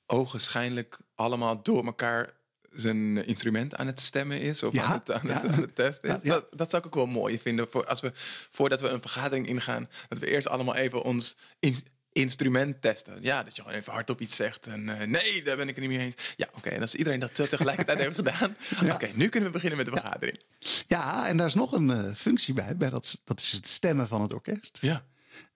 [0.06, 2.34] ogenschijnlijk allemaal door elkaar
[2.80, 5.50] zijn instrument aan het stemmen is of Ja, aan, het, aan, het, ja.
[5.54, 6.24] aan het testen is.
[6.24, 6.34] Ja.
[6.34, 7.68] Dat, dat zou ik ook wel mooi vinden.
[7.70, 8.12] Voor als we,
[8.50, 13.18] voordat we een vergadering ingaan, dat we eerst allemaal even ons in- instrument testen.
[13.22, 14.68] Ja, dat je gewoon even hardop iets zegt.
[14.68, 16.16] En eh, nee, daar ben ik het niet mee eens.
[16.36, 18.56] Ja, oké, en als iedereen dat tegelijkertijd heeft gedaan.
[18.94, 20.40] Oké, nu kunnen we beginnen met de vergadering.
[20.88, 22.78] Ja, en daar is nog een eh, functie bij.
[22.78, 24.78] bij dat, dat is het stemmen van het orkest.
[24.82, 25.06] Ja.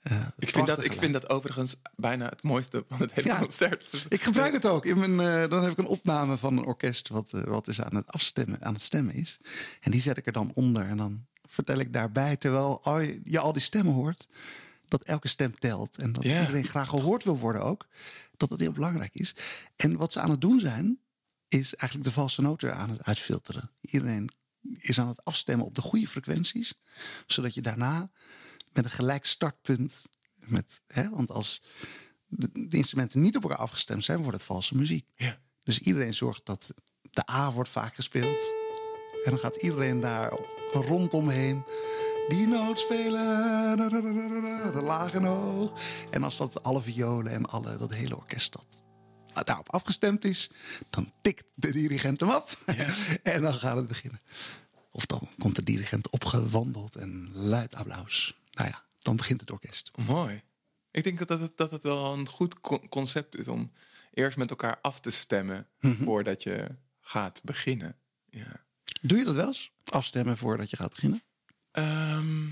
[0.01, 3.39] Eh, Ik vind, dat, ik vind dat overigens bijna het mooiste van het hele Ja.
[3.39, 4.05] concert.
[4.09, 4.85] Ik gebruik het ook.
[4.85, 7.81] In mijn, eh, dan heb ik een opname van een orkest wat, eh, wat is
[7.81, 9.39] aan het afstemmen, aan het stemmen is.
[9.79, 10.85] En die zet ik er dan onder.
[10.87, 14.27] En dan vertel ik daarbij, terwijl al je, je al die stemmen hoort,
[14.87, 15.97] dat elke stem telt.
[15.97, 17.87] En dat iedereen graag gehoord wil worden ook.
[18.37, 19.35] Dat dat heel belangrijk is.
[19.75, 20.99] En wat ze aan het doen zijn,
[21.47, 23.71] is eigenlijk de valse noten aan het uitfilteren.
[23.81, 24.31] Iedereen
[24.77, 26.73] is aan het afstemmen op de goede frequenties.
[27.27, 28.11] Zodat je daarna
[28.73, 30.10] met een gelijk startpunt.
[30.36, 31.63] Met, hè, want als
[32.27, 35.05] de, de instrumenten niet op elkaar afgestemd zijn, wordt het valse muziek.
[35.15, 35.39] Ja.
[35.63, 38.53] Dus iedereen zorgt dat de A wordt vaak gespeeld.
[39.23, 40.34] En dan gaat iedereen daar
[40.71, 41.63] rondomheen.
[42.27, 43.77] die noot spelen,
[44.73, 45.81] de lage en hoog.
[46.10, 48.81] En als dat alle violen en alle, dat hele orkest dat
[49.45, 50.49] daarop afgestemd is,
[50.89, 52.63] dan tikt de dirigent hem af.
[53.23, 54.21] en dan gaat het beginnen.
[54.91, 58.40] Of dan komt de dirigent opgewandeld en luid applaus.
[58.51, 59.91] Nou ja, dan begint het orkest.
[59.97, 60.41] Mooi.
[60.91, 62.59] Ik denk dat het, dat het wel een goed
[62.89, 63.71] concept is om
[64.13, 66.03] eerst met elkaar af te stemmen Mhm.
[66.03, 67.97] voordat je gaat beginnen.
[68.29, 68.65] Ja.
[69.01, 69.71] Doe je dat wel eens?
[69.83, 71.21] Afstemmen voordat je gaat beginnen?
[71.71, 72.43] Ehm,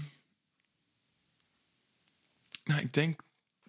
[2.63, 3.21] nou, ik denk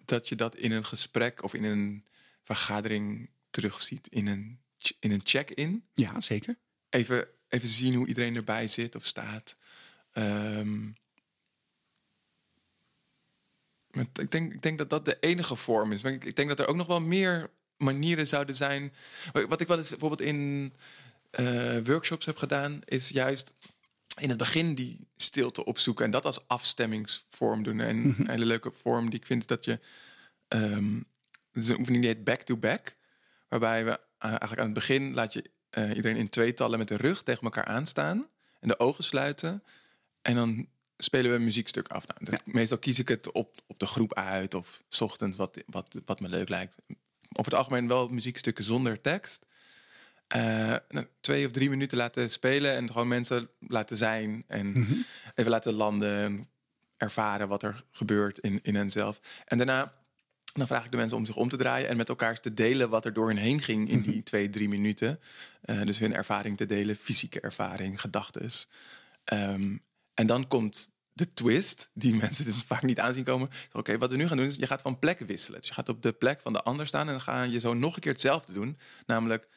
[0.05, 2.05] dat je dat in een gesprek of in een
[2.43, 4.59] vergadering terugziet in een,
[4.99, 5.85] in een check-in.
[5.93, 6.57] Ja, zeker.
[6.89, 9.55] Even, even zien hoe iedereen erbij zit of staat.
[10.11, 10.93] Ehm, maar
[14.13, 16.03] ik, denk, ik denk dat dat de enige vorm is.
[16.03, 18.93] Maar ik, ik denk dat er ook nog wel meer manieren zouden zijn.
[19.47, 20.73] Wat ik wel eens bijvoorbeeld in
[21.29, 23.53] eh, workshops heb gedaan, is juist
[24.17, 27.79] in het begin die stilte opzoeken en dat als afstemmingsvorm doen.
[27.79, 29.79] En een hele leuke vorm die ik vind is dat je.
[31.51, 32.95] het is een oefening die heet back-to-back.
[33.47, 36.97] waarbij we eh, eigenlijk aan het begin laat je eh, iedereen in tweetallen met de
[36.97, 38.27] rug tegen elkaar aanstaan
[38.59, 39.63] en de ogen sluiten.
[40.21, 40.67] En dan
[41.03, 42.07] spelen we een muziekstuk af.
[42.07, 45.63] Nou, dat- Meestal kies ik het op, op de groep uit of 's ochtends wat,
[45.65, 46.75] wat, wat me leuk lijkt.
[47.33, 49.45] Over het algemeen wel muziekstukken zonder tekst.
[50.27, 50.41] Eh,
[50.89, 54.73] nou, twee of drie minuten laten spelen en gewoon mensen laten zijn en
[55.35, 56.47] even laten landen en
[56.97, 59.19] ervaren wat er gebeurt in, in henzelf.
[59.45, 59.93] En daarna
[60.53, 62.89] dan vraag ik de mensen om zich om te draaien en met elkaar te delen
[62.89, 65.19] wat er door hen heen ging in die twee, drie minuten.
[65.61, 68.49] Eh, dus hun ervaring te delen, fysieke ervaring, gedachten.
[69.23, 69.75] Ehm,
[70.13, 73.49] en dan komt de twist, die mensen dus vaak niet aanzien komen.
[73.71, 75.59] Oké, wat we nu gaan doen is, je gaat van plek wisselen.
[75.59, 77.73] Dus je gaat op de plek van de ander staan en dan ga je zo
[77.73, 78.77] nog een keer hetzelfde doen.
[79.05, 79.47] Namelijk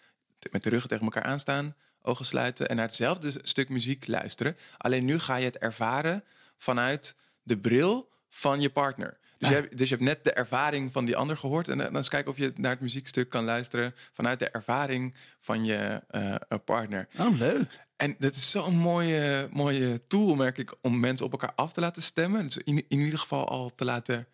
[0.50, 4.56] met de ruggen tegen elkaar aanstaan, ogen sluiten en naar hetzelfde stuk muziek luisteren.
[4.76, 6.24] Alleen nu ga je het ervaren
[6.56, 9.18] vanuit de bril van je partner.
[9.38, 11.68] Dus, je hebt, dus je hebt net de ervaring van die ander gehoord.
[11.68, 15.64] En dan eens kijken of je naar het muziekstuk kan luisteren vanuit de ervaring van
[15.64, 17.08] je eh, partner.
[17.18, 17.83] Oh, leuk.
[17.96, 21.80] En dat is zo'n mooie, mooie tool, merk ik, om mensen op elkaar af te
[21.80, 22.42] laten stemmen.
[22.42, 24.26] Dus in, in ieder geval al te laten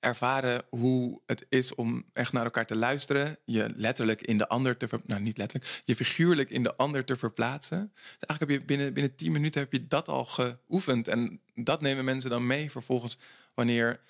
[0.00, 3.38] ervaren hoe het is om echt naar elkaar te luisteren.
[3.44, 7.04] Je letterlijk in de ander te ver, nou niet letterlijk, je figuurlijk in de ander
[7.04, 7.92] te verplaatsen.
[7.94, 11.08] Dus eigenlijk heb je binnen, binnen 10 minuten heb je dat al geoefend.
[11.08, 13.18] En dat nemen mensen dan mee vervolgens
[13.54, 14.00] wanneer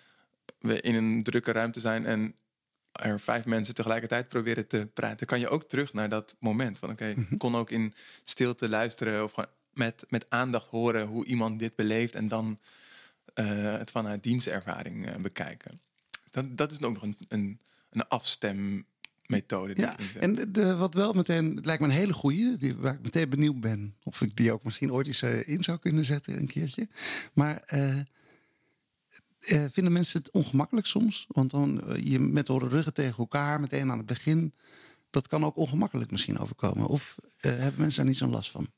[0.58, 2.34] we in een drukke ruimte zijn en
[3.02, 6.78] er vijf mensen tegelijkertijd proberen te praten, kan je ook terug naar dat moment.
[6.78, 9.34] Van oké, ik kon ook in stilte luisteren of
[9.72, 12.58] met, met aandacht horen hoe iemand dit beleeft en dan
[13.34, 15.80] eh, het vanuit dienstervaring eh, bekijken.
[16.30, 17.58] Dat, dat is ook nog een, een,
[17.90, 19.72] een afstemmethode.
[19.76, 22.94] Ja, en de, de- wat wel meteen, het lijkt me een hele goeie, die, waar
[22.94, 26.04] ik meteen benieuwd ben of ik die ook misschien ooit eens eh, in zou kunnen
[26.04, 26.88] zetten een keertje.
[27.32, 27.62] Maar
[29.46, 31.26] eh, vinden mensen het ongemakkelijk soms?
[31.28, 34.54] Want dan eh, je met de ruggen tegen elkaar meteen aan het begin,
[35.10, 36.86] dat kan ook ongemakkelijk misschien overkomen.
[36.86, 38.68] Of eh, hebben mensen daar niet zo'n last van?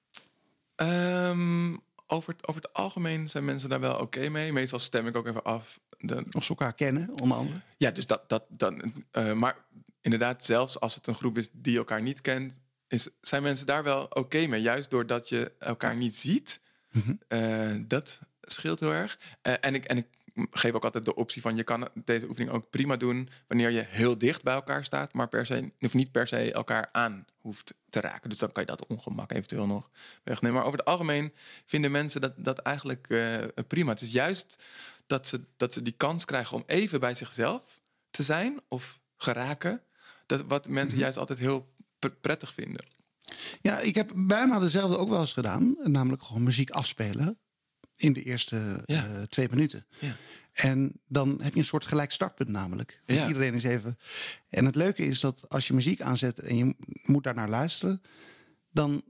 [0.74, 1.76] Ehm,
[2.06, 4.52] over, het, over het algemeen zijn mensen daar wel oké mee.
[4.52, 5.80] Meestal stem ik ook even af.
[5.98, 7.60] De, Of ze elkaar kennen, onder andere?
[7.76, 8.92] Ja, dus dat, dat, dan,
[9.34, 9.56] maar
[10.00, 13.82] inderdaad, zelfs als het een groep is die elkaar niet kent, is, zijn mensen daar
[13.82, 14.60] wel oké mee.
[14.60, 16.60] Juist doordat je elkaar niet ziet,
[17.28, 19.18] Eh, dat scheelt heel erg.
[19.42, 20.06] En, ik, en ik
[20.50, 23.84] geef ook altijd de optie van, je kan deze oefening ook prima doen wanneer je
[23.86, 27.74] heel dicht bij elkaar staat, maar per se, of niet per se elkaar aan hoeft
[27.90, 28.30] te raken.
[28.30, 29.90] Dus dan kan je dat ongemak eventueel nog
[30.24, 30.56] wegnemen.
[30.56, 31.32] Maar over het algemeen
[31.64, 33.90] vinden mensen dat, dat eigenlijk eh, prima.
[33.90, 34.62] Het is juist
[35.06, 39.82] dat ze, dat ze die kans krijgen om even bij zichzelf te zijn of geraken.
[40.26, 42.84] Dat wat mensen juist altijd heel pr- prettig vinden.
[43.60, 45.76] Ja, ik heb bijna dezelfde ook wel eens gedaan.
[45.84, 47.38] Namelijk gewoon muziek afspelen
[47.98, 49.06] in de eerste Ja.
[49.06, 49.86] eh, twee minuten.
[49.98, 50.16] Ja.
[50.52, 53.00] En dan heb je een soort gelijk startpunt namelijk.
[53.04, 53.26] Ja.
[53.26, 53.98] Iedereen is even...
[54.48, 58.02] En het leuke is dat als je muziek aanzet en je moet daar naar luisteren...
[58.70, 59.02] dan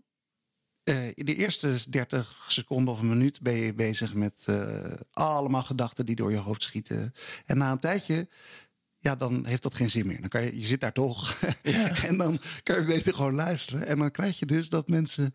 [0.85, 5.63] eh, in de eerste 30 seconden of een minuut ben je bezig met eh, allemaal
[5.63, 7.15] gedachten die door je hoofd schieten.
[7.47, 8.29] En na een tijdje,
[8.99, 10.21] ja, dan heeft dat geen zin meer.
[10.21, 11.41] Dan kan je, je zit daar toch.
[12.09, 13.87] en dan kan je beter gewoon luisteren.
[13.87, 15.35] En dan krijg je dus dat mensen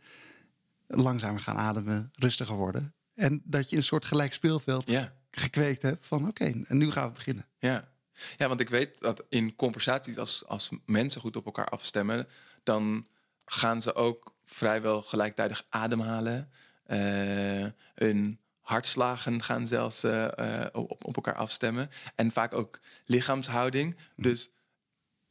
[0.88, 2.94] langzamer gaan ademen, rustiger worden.
[3.16, 5.14] En dat je een soort gelijk speelveld Ja.
[5.32, 7.48] gekweekt hebt van oké, en nu gaan we beginnen.
[7.60, 7.92] Ja.
[8.38, 12.28] ja, want ik weet dat in conversaties, als, als mensen goed op elkaar afstemmen,
[12.64, 13.08] dan
[13.46, 16.50] gaan ze ook vrijwel gelijktijdig ademhalen.
[16.84, 21.90] Eh hun hartslagen gaan zelfs eh, eh, op, op elkaar afstemmen.
[22.16, 23.96] En vaak ook lichaamshouding.
[24.16, 24.50] Dus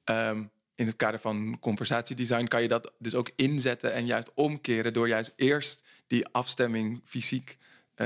[0.05, 4.93] ehm, in het kader van conversatiedesign kan je dat dus ook inzetten en juist omkeren
[4.93, 7.59] door juist eerst die afstemming fysiek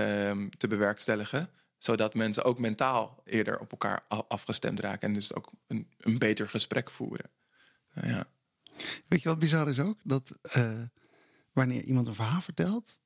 [0.03, 1.51] ehm, te bewerkstelligen.
[1.79, 5.09] Zodat mensen ook mentaal eerder op elkaar afgestemd raken.
[5.09, 7.31] En dus ook een, een beter gesprek voeren.
[7.95, 8.27] Nou ja.
[9.09, 9.99] Weet je wat bizar is ook?
[10.03, 10.83] Dat eh,
[11.53, 12.99] wanneer iemand een verhaal vertelt,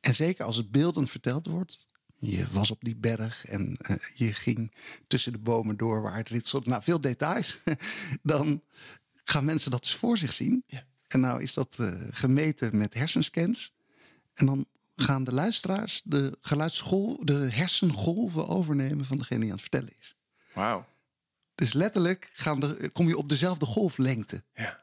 [0.00, 4.32] en zeker als het beeldend verteld wordt, je was op die berg en eh, je
[4.32, 4.74] ging
[5.06, 7.58] tussen de bomen door waar het ritselt, nou veel details,
[8.22, 8.62] dan
[9.24, 10.62] gaan mensen dat dus voor zich zien.
[10.66, 10.84] Ja.
[11.08, 13.74] En nou is dat eh, gemeten met hersenscans.
[14.34, 14.66] En dan
[15.02, 20.16] gaan de luisteraars de geluidsgolf, de hersengolven overnemen van degene die aan het vertellen is.
[20.54, 20.86] Wauw.
[21.54, 24.42] Dus letterlijk gaan de, kom je op dezelfde golflengte.
[24.54, 24.80] Ja.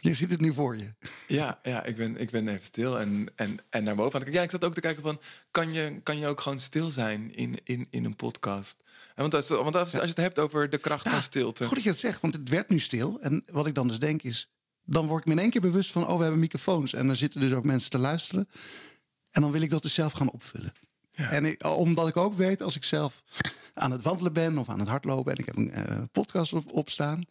[0.00, 0.94] Je ziet het nu voor je.
[1.26, 4.30] Ja, ja ik, ben, ik ben even stil en, en, en naar boven aan het
[4.30, 4.32] kijken.
[4.32, 7.34] Ja, ik zat ook te kijken van, kan je, kan je ook gewoon stil zijn
[7.34, 8.82] in, in, in een podcast?
[9.18, 11.64] En want als, want als, als je het hebt over de kracht van stilte.
[11.64, 13.18] Goed dat je het zegt, want het werd nu stil.
[13.20, 14.48] En wat ik dan dus denk is,
[14.84, 16.92] dan word ik me in één keer bewust van, oh, we hebben microfoons.
[16.92, 18.48] En er zitten dus ook mensen te luisteren.
[19.30, 20.72] En dan wil ik dat dus zelf gaan opvullen.
[21.12, 23.22] En ik, omdat ik ook weet, als ik zelf
[23.74, 25.32] aan het wandelen ben of aan het hardlopen...
[25.32, 27.22] en ik heb een eh, podcast op, opstaan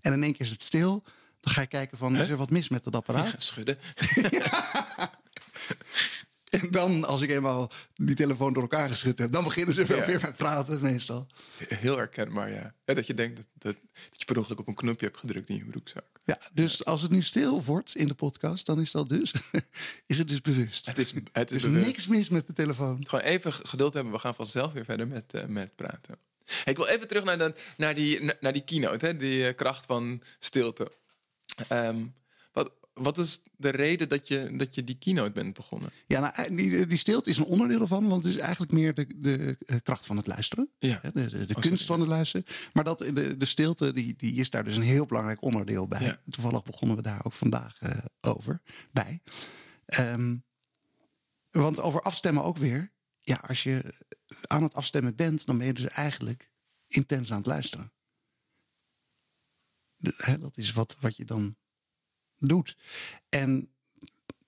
[0.00, 1.02] en in één keer is het stil...
[1.40, 3.30] dan ga je kijken van, is er wat mis met dat apparaat?
[3.30, 3.78] Ja, schudden.
[6.62, 9.32] En dan, als ik eenmaal die telefoon door elkaar geschud heb...
[9.32, 10.06] dan beginnen ze wel Ja.
[10.06, 11.26] weer met praten meestal.
[11.68, 12.74] Heel herkenbaar, ja.
[12.86, 12.94] ja.
[12.94, 13.74] Dat je denkt dat, dat,
[14.10, 16.04] dat je per ongeluk op een knopje hebt gedrukt in je broekzak.
[16.24, 19.34] Ja, dus als het nu stil wordt in de podcast, dan is dat dus,
[20.06, 20.86] is het dus bewust.
[20.86, 21.86] Het is, het Er is bewust.
[21.86, 23.06] niks mis met de telefoon.
[23.08, 24.12] Gewoon even geduld hebben.
[24.12, 26.18] We gaan vanzelf weer verder met, eh, met praten.
[26.44, 29.06] Hey, ik wil even terug naar, de, naar, die, na- naar die keynote.
[29.06, 29.16] Hè?
[29.16, 30.92] Die eh, kracht van stilte.
[31.68, 31.96] Ehm,
[32.96, 35.90] wat, is de reden dat je, dat je die keynote bent begonnen?
[36.06, 39.06] Ja, nou, die, die stilte is een onderdeel ervan, want het is eigenlijk meer de,
[39.16, 40.70] de eh, kracht van het luisteren.
[40.78, 41.00] Ja.
[41.02, 41.86] De, de, de Oh, kunst sorry.
[41.86, 42.46] van het luisteren.
[42.72, 46.02] Maar dat, de, de stilte die, die is daar dus een heel belangrijk onderdeel bij.
[46.02, 46.22] Ja.
[46.28, 49.20] Toevallig begonnen we daar ook vandaag eh, over bij.
[49.86, 50.36] Ehm,
[51.50, 52.92] want over afstemmen ook weer.
[53.20, 53.94] Ja, als je
[54.46, 56.50] aan het afstemmen bent, dan ben je dus eigenlijk
[56.86, 57.92] intens aan het luisteren.
[60.16, 61.56] Hè, dat is wat, wat je dan
[62.38, 62.76] doet.
[63.28, 63.68] En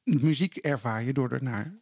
[0.02, 1.78] muziek ervaar je door er naar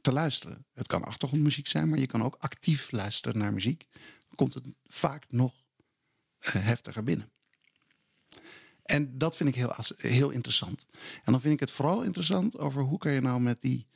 [0.00, 0.66] te luisteren.
[0.74, 3.86] Het kan achtergrondmuziek zijn, maar je kan ook actief luisteren naar muziek.
[3.92, 5.54] Dan komt het vaak nog
[6.38, 7.30] eh, heftiger binnen.
[8.82, 10.86] En dat vind ik heel, heel interessant.
[11.24, 13.86] En dan vind ik het vooral interessant over hoe kan je nou met die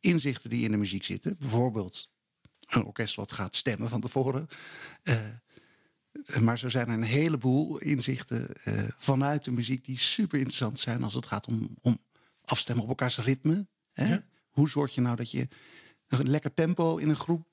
[0.00, 2.10] inzichten die in de muziek zitten, bijvoorbeeld
[2.66, 4.48] een orkest wat gaat stemmen van tevoren.
[5.02, 5.26] eh,
[6.40, 11.02] maar zo zijn er een heleboel inzichten eh, vanuit de muziek die super interessant zijn
[11.02, 11.98] als het gaat om, om
[12.44, 13.66] afstemmen op elkaars ritme.
[13.92, 14.08] Hè?
[14.08, 14.24] Ja.
[14.50, 15.48] Hoe zorg je nou dat je
[16.08, 17.46] een lekker tempo in een groep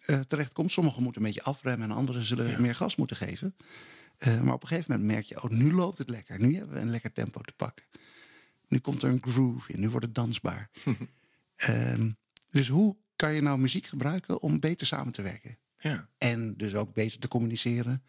[0.00, 0.70] eh, terechtkomt?
[0.70, 3.56] Sommigen moeten een beetje afremmen en anderen zullen meer gas moeten geven.
[4.18, 6.38] Eh, maar op een gegeven moment merk je, oh, nu loopt het lekker.
[6.40, 7.84] Nu hebben we een lekker tempo te pakken.
[8.68, 10.70] Nu komt er een groove in, nu wordt het dansbaar.
[11.56, 12.10] Ehm,
[12.50, 15.58] dus hoe kan je nou muziek gebruiken om beter samen te werken?
[15.78, 16.08] Ja.
[16.18, 18.02] En dus ook beter te communiceren.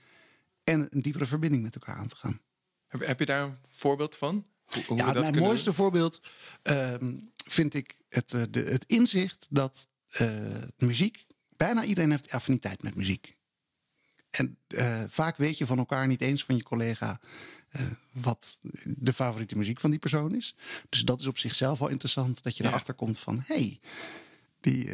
[0.63, 2.41] En een diepere verbinding met elkaar aan te gaan.
[2.87, 4.45] Heb, heb je daar een voorbeeld van?
[4.65, 6.21] Hoe, hoe we ja, dat mijn kunnen mooiste voorbeeld
[6.61, 11.25] ehm, vind ik het, eh, de, het inzicht dat eh, muziek.
[11.57, 13.37] Bijna iedereen heeft affiniteit met muziek.
[14.29, 17.19] En eh, vaak weet je van elkaar niet eens van je collega
[18.11, 20.55] wat de favoriete muziek van die persoon is.
[20.89, 22.69] Dus dat is op zichzelf al interessant dat je Ja.
[22.69, 23.79] erachter komt van hé, hey,
[24.59, 24.89] die,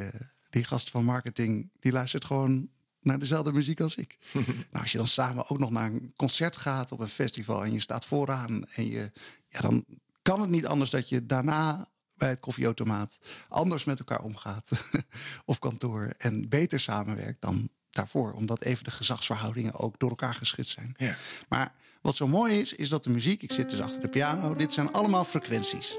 [0.55, 2.69] die gast van marketing die luistert gewoon
[3.01, 4.17] naar dezelfde muziek als ik.
[4.71, 7.71] nou, als je dan samen ook nog naar een concert gaat op een festival en
[7.71, 9.11] je staat vooraan en je,
[9.47, 9.85] ja, dan
[10.21, 13.17] kan het niet anders dat je daarna bij het koffieautomaat
[13.49, 14.69] anders met elkaar omgaat
[15.45, 20.67] op kantoor en beter samenwerkt dan daarvoor, omdat even de gezagsverhoudingen ook door elkaar geschud
[20.67, 20.95] zijn.
[20.97, 21.15] Ja.
[21.49, 24.55] Maar wat zo mooi is, is dat de muziek, ik zit dus achter de piano,
[24.55, 25.97] dit zijn allemaal frequenties.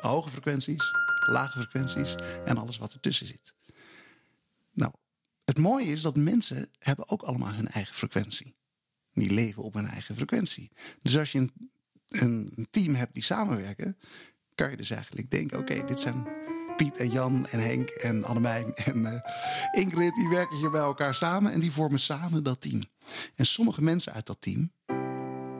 [0.00, 0.90] Hoge frequenties,
[1.30, 2.14] lage frequenties
[2.44, 3.54] en alles wat ertussen zit.
[4.72, 4.92] Nou,
[5.44, 8.54] het mooie is dat mensen hebben ook allemaal hun eigen frequentie.
[9.12, 10.70] Die leven op hun eigen frequentie.
[11.02, 11.70] Dus als je een,
[12.08, 13.98] een team hebt die samenwerken,
[14.54, 16.28] kan je dus eigenlijk denken: oké, dit zijn
[16.76, 19.20] Piet en Jan en Henk en Annemijn en eh,
[19.82, 22.82] Ingrid, die werken hier bij elkaar samen en die vormen samen dat team.
[23.34, 24.72] En sommige mensen uit dat team,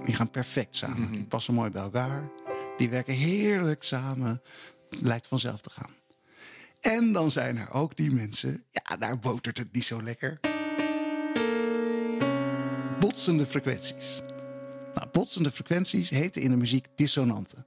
[0.05, 1.13] die gaan perfect samen.
[1.13, 2.31] Die passen mooi bij elkaar.
[2.77, 4.43] Die werken heerlijk samen.
[4.91, 5.91] Lijkt vanzelf te gaan.
[6.81, 10.41] En dan zijn er ook die mensen, ja, daar botert het niet zo lekker.
[13.01, 14.21] Botsende frequenties.
[14.95, 17.67] Nou, botsende frequenties heten in de muziek dissonanten.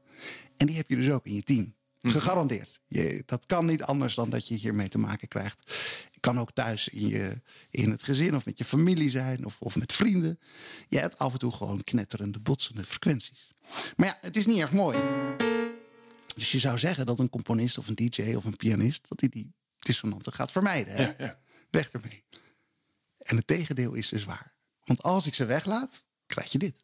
[0.58, 1.74] En die heb je dus ook in je team.
[2.02, 2.80] Gegarandeerd.
[2.88, 5.72] Je, dat kan niet anders dan dat je hiermee te maken krijgt.
[6.12, 9.60] Het kan ook thuis in, je, in het gezin of met je familie zijn of,
[9.60, 10.40] of met vrienden.
[10.88, 13.50] Je hebt af en toe gewoon knetterende, botsende frequenties.
[13.96, 14.98] Maar ja, het is niet erg mooi.
[16.36, 19.10] Dus je zou zeggen dat een componist of een DJ of een pianist...
[19.10, 20.96] dat hij die dissonanten gaat vermijden.
[20.96, 21.04] Hè?
[21.04, 21.40] Ja, ja.
[21.70, 22.24] Weg ermee.
[23.18, 24.56] En het tegendeel is dus waar.
[24.84, 26.84] Want als ik ze weglaat, krijg je dit.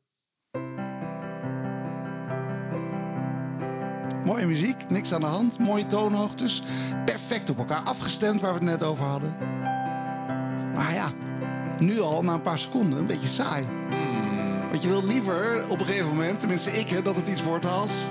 [4.26, 6.62] Mooie muziek, niks aan de hand, mooie toonhoogtes.
[7.06, 9.38] Perfect op elkaar afgestemd, waar we het net over hadden.
[10.74, 11.14] Maar ja,
[11.78, 13.66] nu al na een paar seconden een beetje saai.
[14.70, 17.66] Want je wil liever op een gegeven moment, tenminste ik, hè, dat het iets wordt
[17.66, 18.10] als.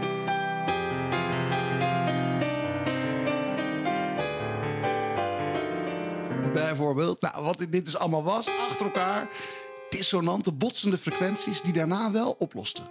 [6.79, 9.29] Bijvoorbeeld, nou, wat dit dus allemaal was, achter elkaar
[9.91, 12.91] dissonante, botsende frequenties die daarna wel oplosten.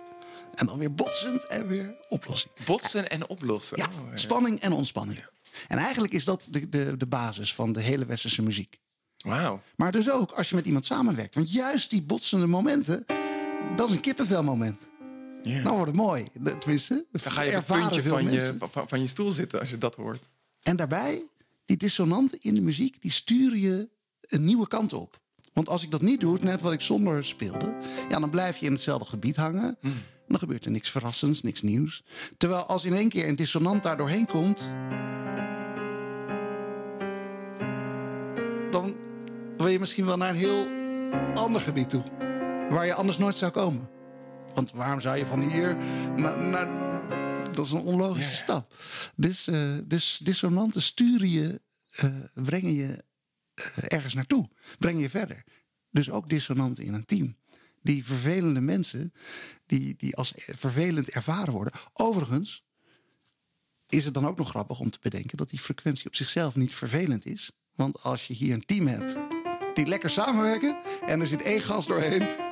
[0.55, 2.53] En dan weer botsend en weer oplossing.
[2.65, 3.77] Botsen en oplossen.
[3.77, 4.15] Ja, Oh, ja.
[4.17, 5.25] spanning en ontspanning.
[5.67, 8.79] En eigenlijk is dat de, de, de basis van de hele westerse muziek.
[9.17, 9.61] Wauw.
[9.75, 11.35] Maar dus ook als je met iemand samenwerkt.
[11.35, 13.05] Want juist die botsende momenten,
[13.75, 14.81] dat is een kippenvelmoment.
[15.43, 15.61] Ja.
[15.61, 16.25] Nou wordt het mooi.
[16.59, 18.55] Tenminste, Dan ga je op het ervaren puntje van je,
[18.87, 20.29] van je stoel zitten als je dat hoort.
[20.63, 21.23] En daarbij,
[21.67, 23.89] die dissonanten in de muziek, die sturen je
[24.21, 25.19] een nieuwe kant op.
[25.53, 27.77] Want als ik dat niet doe, net wat ik zonder speelde,
[28.09, 29.77] ja, dan blijf je in hetzelfde gebied hangen.
[30.27, 32.03] Dan gebeurt er niks verrassends, niks nieuws.
[32.37, 34.71] Terwijl als in één keer een dissonant daar doorheen komt,
[38.71, 38.95] dan
[39.57, 40.65] wil je misschien wel naar een heel
[41.33, 42.03] ander gebied toe.
[42.69, 43.89] Waar je anders nooit zou komen.
[44.53, 45.77] Want waarom zou je van hier
[46.15, 46.39] naar.
[46.39, 46.86] naar
[47.57, 48.37] dat is een onlogische Ja.
[48.37, 48.75] stap.
[49.15, 53.05] Dus, eh, dus dissonanten sturen je, eh, brengen je
[53.53, 54.49] eh, ergens naartoe,
[54.79, 55.43] brengen je verder.
[55.89, 57.37] Dus ook dissonanten in een team.
[57.81, 59.13] Die vervelende mensen,
[59.65, 61.73] die, die als vervelend ervaren worden.
[61.93, 62.65] Overigens
[63.87, 66.73] is het dan ook nog grappig om te bedenken dat die frequentie op zichzelf niet
[66.73, 67.51] vervelend is.
[67.75, 69.15] Want als je hier een team hebt
[69.73, 70.77] die lekker samenwerken
[71.07, 72.46] en er zit één gast doorheen.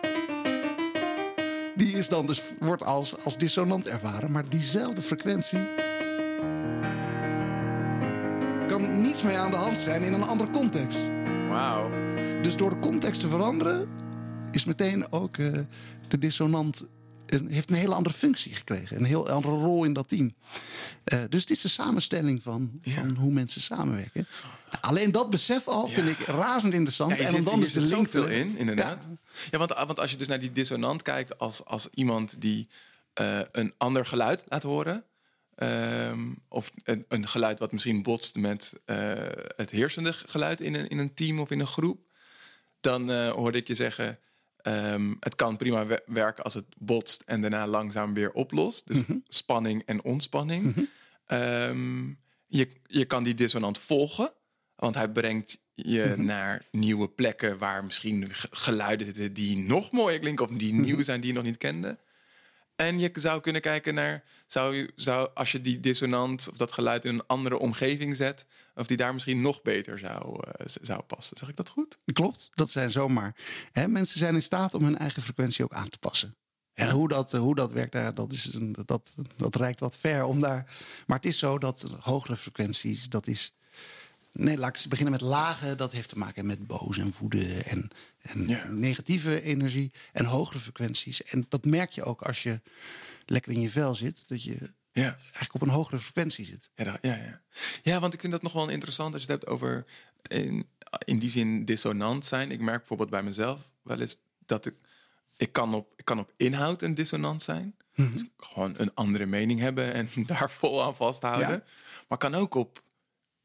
[1.76, 4.32] Die is dan dus, wordt als, als dissonant ervaren.
[4.32, 5.68] Maar diezelfde frequentie
[8.68, 11.10] kan niets mee aan de hand zijn in een andere context.
[11.50, 11.90] Wauw.
[12.42, 13.90] Dus door de context te veranderen,
[14.52, 15.52] is meteen ook eh,
[16.08, 16.86] de dissonant
[17.36, 18.98] een, heeft een hele andere functie gekregen.
[18.98, 20.36] Een heel andere rol in dat team.
[21.04, 24.28] Eh, dus het is de samenstelling van, van hoe mensen samenwerken.
[24.72, 27.12] Nou, alleen dat besef al vind ik razend interessant.
[27.12, 28.98] En zit, dan dus de link zoveel te- in, inderdaad.
[29.52, 32.68] Ja, want, want als je dus naar die dissonant kijkt als, als iemand die
[33.14, 35.04] eh, een ander geluid laat horen...
[35.56, 39.14] ehm, of een, een geluid wat misschien botst met eh,
[39.56, 42.00] het heersende geluid in een, in een team of in een groep...
[42.80, 44.20] dan eh, hoorde ik je zeggen...
[44.66, 48.88] ehm, het kan prima we- werken als het botst en daarna langzaam weer oplost.
[48.88, 48.98] Dus
[49.28, 50.90] spanning en ontspanning.
[51.26, 52.08] Ehm,
[52.48, 54.32] je, je kan die dissonant volgen,
[54.76, 60.46] want hij brengt je naar nieuwe plekken waar misschien geluiden zitten die nog mooier klinken
[60.50, 61.98] of die nieuw zijn die je nog niet kende.
[62.76, 67.06] En je zou kunnen kijken naar, zou zou, als je die dissonant of dat geluid
[67.06, 68.46] in een andere omgeving zet,
[68.76, 71.38] of die daar misschien nog beter zou, eh, zou passen.
[71.38, 71.98] Zeg ik dat goed?
[72.14, 73.36] Klopt, dat zijn zomaar.
[73.72, 76.36] Hè, mensen zijn in staat om hun eigen frequentie ook aan te passen.
[76.74, 80.24] En hoe dat, hoe dat werkt, daar, dat, is een, dat, dat reikt wat ver
[80.24, 80.76] om daar.
[81.08, 83.54] Maar het is zo dat hogere frequenties, dat is.
[84.32, 85.76] Nee, laat ik beginnen met lage.
[85.76, 87.90] Dat heeft te maken met boos en woede en,
[88.22, 88.68] en Ja.
[88.68, 91.24] negatieve energie en hogere frequenties.
[91.24, 92.62] En dat merk je ook als je
[93.26, 94.74] lekker in je vel zit, dat je
[95.04, 95.14] Ja.
[95.24, 96.70] eigenlijk op een hogere frequentie zit.
[96.76, 97.42] Ja, dat- ja, ja.
[97.84, 99.86] ja, want ik vind dat nog wel interessant als je het hebt over
[100.28, 100.68] in,
[101.06, 102.52] in die zin dissonant zijn.
[102.52, 104.76] Ik merk bijvoorbeeld bij mezelf wel eens dat ik,
[105.38, 107.76] ik, kan, op, ik kan op inhoud een dissonant zijn.
[107.96, 111.50] Dus gewoon een andere mening hebben en daar vol aan vasthouden.
[111.50, 111.64] Ja.
[112.08, 112.84] Maar kan ook op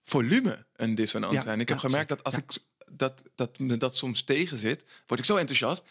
[0.05, 1.61] volume een dissonant Ja, zijn.
[1.61, 2.53] Ik heb gemerkt dat als ik
[2.91, 5.85] dat, dat me dat soms tegenzit, word ik zo enthousiast.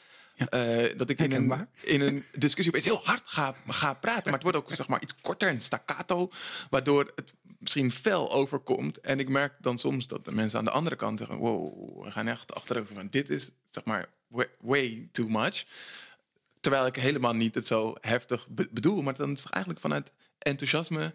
[0.50, 4.24] Eh, dat ik in een, in een discussie opeens heel hard ga, ga praten.
[4.24, 6.32] Maar het wordt ook zeg maar, iets korter en staccato.
[6.70, 9.00] Waardoor het misschien fel overkomt.
[9.00, 11.38] En ik merk dan soms dat de mensen aan de andere kant zeggen...
[11.38, 12.96] wow, we gaan echt achterover.
[12.96, 15.66] Van, dit is zeg maar way, way too much.
[16.60, 19.02] Terwijl ik helemaal niet het zo heftig be- bedoel.
[19.02, 21.14] Maar dan is het eigenlijk vanuit enthousiasme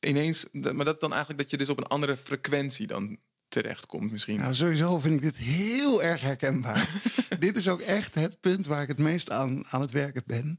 [0.00, 0.46] ineens...
[0.52, 3.18] Maar dat is dan eigenlijk dat je dus op een andere frequentie dan
[3.52, 4.38] terechtkomt misschien.
[4.38, 6.88] Nou, sowieso vind ik dit heel erg herkenbaar.
[7.38, 10.58] dit is ook echt het punt waar ik het meest aan, aan het werken ben.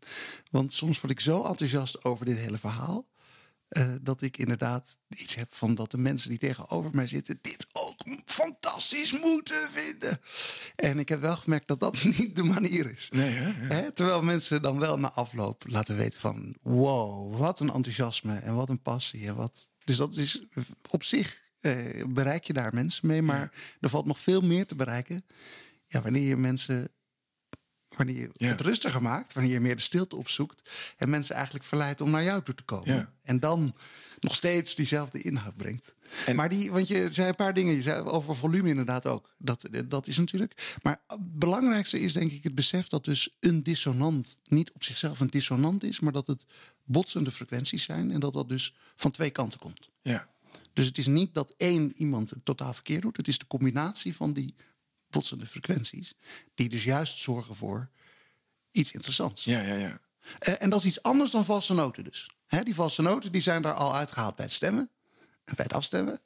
[0.52, 3.08] Want soms word ik zo enthousiast over dit hele verhaal.
[3.70, 7.68] eh, dat ik inderdaad iets heb van dat de mensen die tegenover mij zitten dit
[7.72, 10.20] ook ook fantastisch moeten vinden.
[10.76, 13.10] En ik heb wel gemerkt dat dat niet de manier is.
[13.12, 13.48] Nee, hè?
[13.48, 13.82] Ja.
[13.82, 16.56] Hè, Terwijl mensen dan wel na afloop laten weten van...
[16.62, 19.28] wow, wat een enthousiasme en wat een passie.
[19.28, 19.70] En wat...
[19.84, 20.44] Dus dat is
[20.90, 23.22] op zich eh, bereik je daar mensen mee.
[23.22, 25.26] Maar er valt nog veel meer te bereiken.
[25.88, 26.88] Ja, wanneer je mensen...
[27.98, 28.48] Wanneer je Ja.
[28.48, 30.70] het rustiger maakt, wanneer je meer de stilte opzoekt...
[30.98, 32.96] en mensen eigenlijk verleidt om naar jou toe te komen.
[32.96, 33.14] Ja.
[33.24, 33.76] En dan
[34.20, 35.96] nog steeds diezelfde inhoud brengt.
[36.26, 39.36] En- maar die, want je zei een paar dingen, je zei over volume inderdaad ook.
[39.38, 40.78] Dat, dat is natuurlijk.
[40.82, 45.20] Maar het belangrijkste is denk ik het besef dat dus een dissonant niet op zichzelf
[45.20, 46.46] een dissonant is, maar dat het
[46.84, 49.90] botsende frequenties zijn en dat dat dus van twee kanten komt.
[50.02, 50.32] Ja.
[50.74, 54.16] Dus het is niet dat één iemand het totaal verkeerd doet, het is de combinatie
[54.16, 54.56] van die
[55.10, 56.14] botsende frequenties
[56.56, 57.90] die dus juist zorgen voor
[58.72, 59.44] iets interessants.
[59.44, 60.00] Ja, ja, ja.
[60.40, 62.32] Eh, en dat is iets anders dan valse noten dus.
[62.46, 64.90] Hè, die valse noten die zijn daar al uitgehaald bij het stemmen.
[65.46, 66.22] En bij het afstemmen.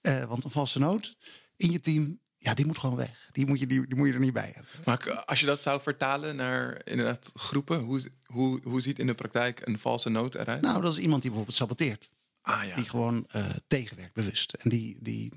[0.00, 1.16] Eh, want een valse noot
[1.56, 3.28] in je team, ja, die moet gewoon weg.
[3.32, 4.70] Die moet je, die, die moet je er niet bij hebben.
[4.84, 9.14] Maar als je dat zou vertalen naar inderdaad groepen, hoe, hoe, hoe ziet in de
[9.14, 10.60] praktijk een valse noot eruit?
[10.60, 12.10] Nou, dat is iemand die bijvoorbeeld saboteert.
[12.42, 12.76] Ah ja.
[12.76, 14.52] Die gewoon eh, tegenwerkt, bewust.
[14.52, 15.32] En die, die,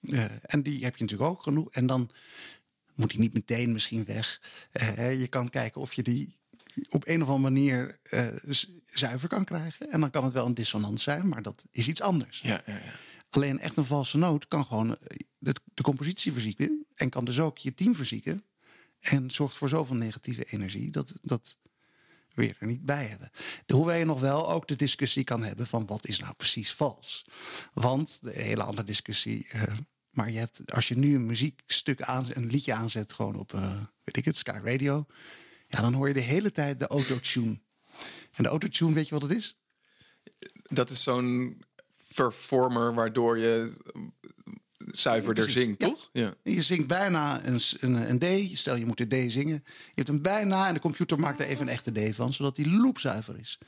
[0.00, 1.70] eh, en die heb je natuurlijk ook genoeg.
[1.70, 2.10] En dan
[2.94, 4.40] moet hij niet meteen misschien weg.
[4.72, 6.36] Eh, je kan kijken of je die
[6.88, 8.00] op een of andere manier
[8.84, 9.90] zuiver kan krijgen.
[9.90, 12.40] En dan kan het wel een dissonant zijn, maar dat is iets anders.
[12.40, 12.92] Ja, ja, ja.
[13.30, 14.96] Alleen echt een valse noot kan gewoon
[15.38, 16.86] de, de compositie verzieken.
[16.94, 18.44] En kan dus ook je team verzieken.
[19.00, 21.56] En zorgt voor zoveel negatieve energie dat, dat
[22.36, 23.30] we je er niet bij hebben.
[23.66, 26.72] De- Hoewel je nog wel ook de discussie kan hebben van wat is nou precies
[26.74, 27.26] vals.
[27.74, 29.46] Want de hele andere discussie.
[29.50, 29.62] eh,
[30.10, 33.76] maar je hebt, als je nu een muziekstuk aanzet, een liedje aanzet, gewoon op, eh,
[34.04, 35.06] weet ik het, Sky Radio.
[35.68, 37.60] Ja, dan hoor je de hele tijd de autotune.
[38.32, 39.58] En de autotune, weet je wat het is?
[40.62, 41.62] Dat is zo'n
[42.14, 43.72] performer waardoor je
[44.90, 45.88] zuiverder zingt, Ja.
[45.88, 46.08] toch?
[46.12, 46.34] Ja.
[46.42, 48.18] Je zingt bijna een, een, een
[48.52, 48.58] D.
[48.58, 49.62] Stel, je moet een D zingen.
[49.64, 52.56] Je hebt hem bijna en de computer maakt er even een echte D van, zodat
[52.56, 53.58] die loopzuiver is.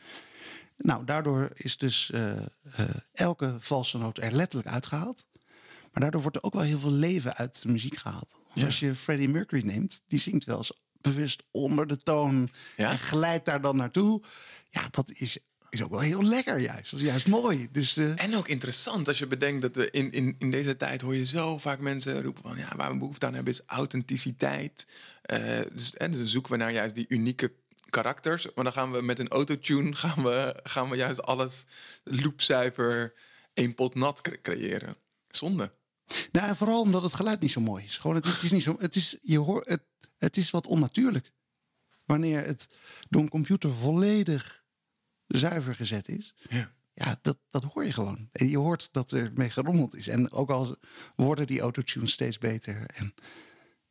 [0.76, 2.44] Nou, daardoor is dus eh, eh,
[3.12, 5.26] elke valse noot er letterlijk uitgehaald.
[5.92, 8.30] Maar daardoor wordt er ook wel heel veel leven uit de muziek gehaald.
[8.30, 8.64] Want Ja.
[8.64, 12.90] als je Freddie Mercury neemt, die zingt wel eens bewust onder de toon Ja?
[12.90, 14.22] en glijdt daar dan naartoe.
[14.70, 15.38] Ja, dat is,
[15.70, 16.90] is ook wel heel lekker juist.
[16.90, 17.68] Dat is juist mooi.
[17.72, 21.00] Dus eh, En ook interessant als je bedenkt dat we in, in, in deze tijd
[21.00, 24.86] hoor je zo vaak mensen roepen van ja, waar we behoefte aan hebben is authenticiteit.
[25.22, 27.52] Eh, dus, en dus zoeken we naar juist die unieke
[27.90, 28.46] karakters.
[28.54, 31.64] Maar dan gaan we met een autotune gaan we, gaan we juist alles
[32.04, 33.12] loopzuiver
[33.54, 34.94] één pot nat cre- creëren.
[35.28, 35.72] Zonde.
[36.32, 37.98] Nou, en vooral omdat het geluid niet zo mooi is.
[37.98, 38.76] Gewoon, het, is- het is niet zo.
[38.78, 39.82] Het is, je hoort, het,
[40.18, 41.30] het is wat onnatuurlijk.
[42.04, 42.66] Wanneer het
[43.08, 44.64] door een computer volledig
[45.28, 46.34] zuiver gezet is.
[46.48, 46.76] Ja.
[46.94, 48.28] Ja, dat, dat hoor je gewoon.
[48.32, 50.08] En je hoort dat er mee gerommeld is.
[50.08, 50.76] En ook al
[51.16, 52.86] worden die autotunes steeds beter.
[52.94, 53.14] En,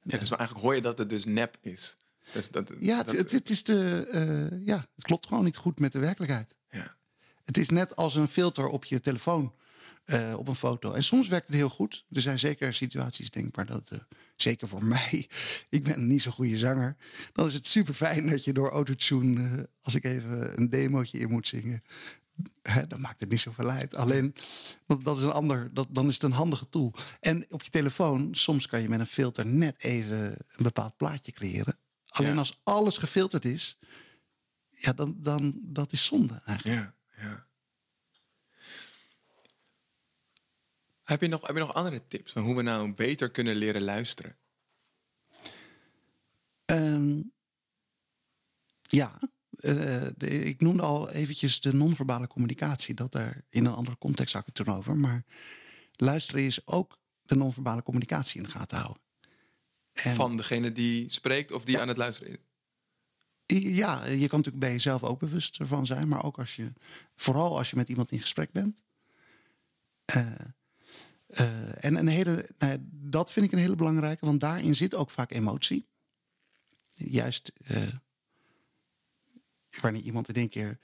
[0.01, 1.97] Ja, dus eigenlijk hoor je dat het dus nep is.
[2.33, 5.57] Dus dat, ja, het, dat- het, het is de, eh, ja, het klopt gewoon niet
[5.57, 6.55] goed met de werkelijkheid.
[6.69, 6.95] ja.
[7.43, 9.53] Het is net als een filter op je telefoon,
[10.05, 10.91] eh, op een foto.
[10.91, 12.05] En soms werkt het heel goed.
[12.11, 13.99] Er zijn zeker situaties denkbaar dat, eh,
[14.41, 15.29] zeker voor mij,
[15.69, 16.95] ik ben niet zo'n goede zanger.
[17.33, 21.19] Dan is het super fijn dat je door autotune, eh, als ik even een demootje
[21.19, 21.83] in moet zingen,
[22.61, 23.95] hè, dan maakt het niet zoveel uit.
[23.95, 24.35] Alleen,
[24.87, 26.93] dat, dat is een ander, dat, dan is het een handige tool.
[27.19, 31.31] En op je telefoon, soms kan je met een filter net even een bepaald plaatje
[31.31, 31.77] creëren.
[32.05, 32.37] Alleen Ja.
[32.37, 33.77] als alles gefilterd is,
[34.69, 36.77] ja, dan, dan dat is zonde eigenlijk.
[36.79, 37.46] Ja, ja.
[41.07, 43.81] Heb je, nog, heb je nog andere tips van hoe we nou beter kunnen leren
[43.81, 44.37] luisteren?
[46.65, 47.21] Ehm,
[48.81, 52.93] ja, eh, de- ik noemde al eventjes de non-verbale communicatie.
[52.95, 54.95] Dat er in een andere context had ik het toen over.
[54.95, 55.25] Maar
[55.95, 59.01] luisteren is ook de non-verbale communicatie in de gaten houden.
[59.93, 62.39] En- Van degene die spreekt of die aan het luisteren is?
[63.63, 66.07] Ja, je kan natuurlijk bij jezelf ook bewust ervan zijn.
[66.07, 66.73] Maar ook als je,
[67.15, 68.83] vooral als je met iemand in gesprek bent.
[70.05, 70.31] Eh,
[71.27, 75.09] eh, en een hele, nou dat vind ik een hele belangrijke, want daarin zit ook
[75.09, 75.87] vaak emotie.
[76.93, 77.87] Juist eh,
[79.81, 80.79] wanneer iemand in één keer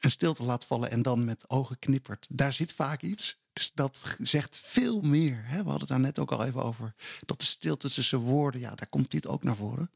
[0.00, 2.26] een stilte laat vallen en dan met ogen knippert.
[2.30, 3.40] Daar zit vaak iets.
[3.52, 5.42] Dus dat zegt veel meer.
[5.44, 5.62] Hè?
[5.62, 6.94] We hadden het daar net ook al even over.
[7.26, 9.90] Dat de stilte tussen woorden, ja, daar komt dit ook naar voren.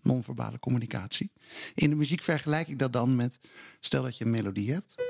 [0.00, 1.32] Non-verbale communicatie.
[1.74, 3.38] In de muziek vergelijk ik dat dan met...
[3.80, 5.07] Stel dat je een melodie hebt.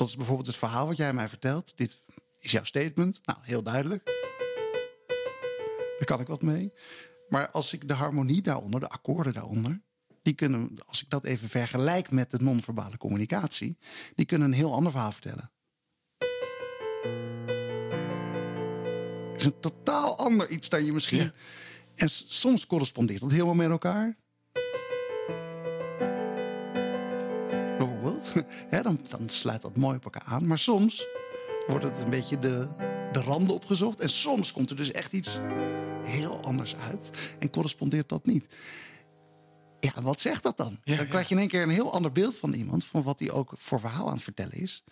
[0.00, 1.76] Dat is bijvoorbeeld het verhaal wat jij mij vertelt.
[1.76, 2.02] Dit
[2.38, 3.20] is jouw statement.
[3.24, 4.04] Nou, heel duidelijk.
[5.98, 6.72] Daar kan ik wat mee.
[7.28, 9.82] Maar als ik de harmonie daaronder, de akkoorden daaronder,
[10.22, 13.78] die kunnen, als ik dat even vergelijk met de non-verbale communicatie,
[14.14, 15.50] die kunnen een heel ander verhaal vertellen.
[19.32, 21.32] Het is een totaal ander iets dan je misschien.
[21.94, 24.16] En soms correspondeert dat helemaal met elkaar.
[28.74, 30.46] Hè, dan, dan sluit dat mooi op elkaar aan.
[30.46, 31.06] Maar soms
[31.66, 32.68] wordt het een beetje de,
[33.12, 34.00] de randen opgezocht.
[34.00, 35.38] En soms komt er dus echt iets
[36.02, 37.10] heel anders uit.
[37.38, 38.56] En correspondeert dat niet.
[39.80, 40.78] Ja, wat zegt dat dan?
[40.84, 43.18] Ja, dan krijg je in één keer een heel ander beeld van iemand, van wat
[43.20, 44.84] hij ook voor verhaal aan het vertellen is.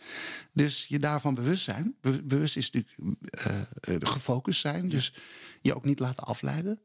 [0.52, 1.96] Dus je daarvan bewust zijn.
[2.00, 3.60] Be- bewust is natuurlijk eh,
[3.94, 4.88] eh, gefocust zijn.
[4.88, 5.14] Dus
[5.60, 6.80] je ook niet laten afleiden.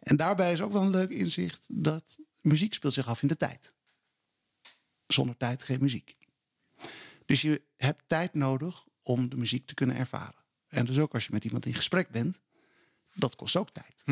[0.00, 3.36] En daarbij is ook wel een leuk inzicht dat muziek speelt zich af in de
[3.36, 3.74] tijd.
[5.08, 6.16] Zonder tijd geen muziek.
[7.26, 10.44] Dus je hebt tijd nodig om de muziek te kunnen ervaren.
[10.68, 12.40] En dus ook als je met iemand in gesprek bent,
[13.14, 14.02] dat kost ook tijd.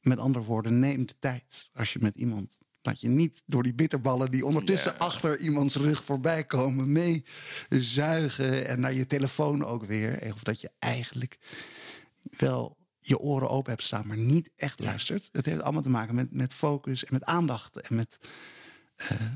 [0.00, 2.58] Met andere woorden, neem de tijd als je met iemand.
[2.82, 7.24] Laat je niet door die bitterballen die ondertussen achter iemands rug voorbij komen, mee
[7.68, 10.32] zuigen en naar je telefoon ook weer.
[10.32, 11.38] Of dat je eigenlijk
[12.30, 15.28] wel je oren open hebt staan, maar niet echt luistert.
[15.32, 17.80] Het heeft allemaal te maken met, met focus en met aandacht.
[17.80, 18.18] En, met,
[18.96, 19.32] eh, eh,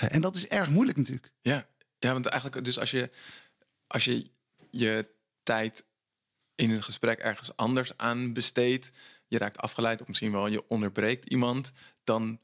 [0.00, 1.32] en dat is erg moeilijk natuurlijk.
[1.40, 1.66] Ja,
[1.98, 3.10] ja want eigenlijk, dus als je,
[3.86, 4.30] als je
[4.70, 5.08] je
[5.42, 5.84] tijd
[6.54, 8.90] in een gesprek ergens anders aan besteedt,
[9.26, 11.72] je raakt afgeleid of misschien wel je onderbreekt iemand,
[12.04, 12.38] dan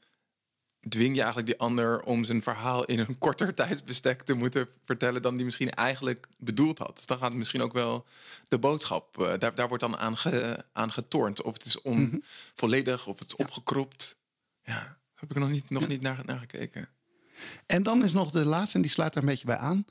[0.89, 5.21] dwing je eigenlijk die ander om zijn verhaal in een korter tijdsbestek te moeten vertellen
[5.21, 6.95] dan die misschien eigenlijk bedoeld had.
[6.95, 8.05] Dus dan gaat misschien ook wel
[8.47, 11.41] de boodschap, eh, daar, daar wordt dan aan, ge, aan getornd.
[11.41, 14.17] Of het is onvolledig of het is opgekropt.
[14.63, 16.89] Ja, daar heb ik nog niet, nog niet naar, naar gekeken.
[17.65, 19.85] En dan is nog de laatste, en die sluit daar een beetje bij aan.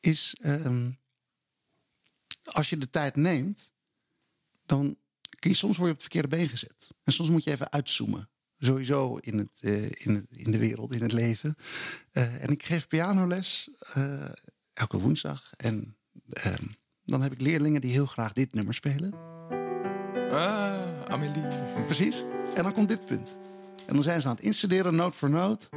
[0.00, 0.90] Is ehm,
[2.42, 3.72] als je de tijd neemt,
[4.66, 4.96] dan
[5.38, 6.88] kun je soms word je op het verkeerde been gezet.
[7.04, 8.28] En soms moet je even uitzoomen.
[8.58, 11.56] Sowieso in, het, eh, in, het, in de wereld, in het leven.
[12.12, 14.24] Eh, en ik geef pianoles eh,
[14.72, 15.50] elke woensdag.
[15.56, 15.96] En
[16.32, 16.64] ehm,
[17.04, 19.12] dan heb ik leerlingen die heel graag dit nummer spelen.
[20.30, 21.84] Ah, Amélie.
[21.84, 22.24] Precies.
[22.54, 23.38] En dan komt dit punt.
[23.86, 25.68] En dan zijn ze aan het instuderen, noot voor noot.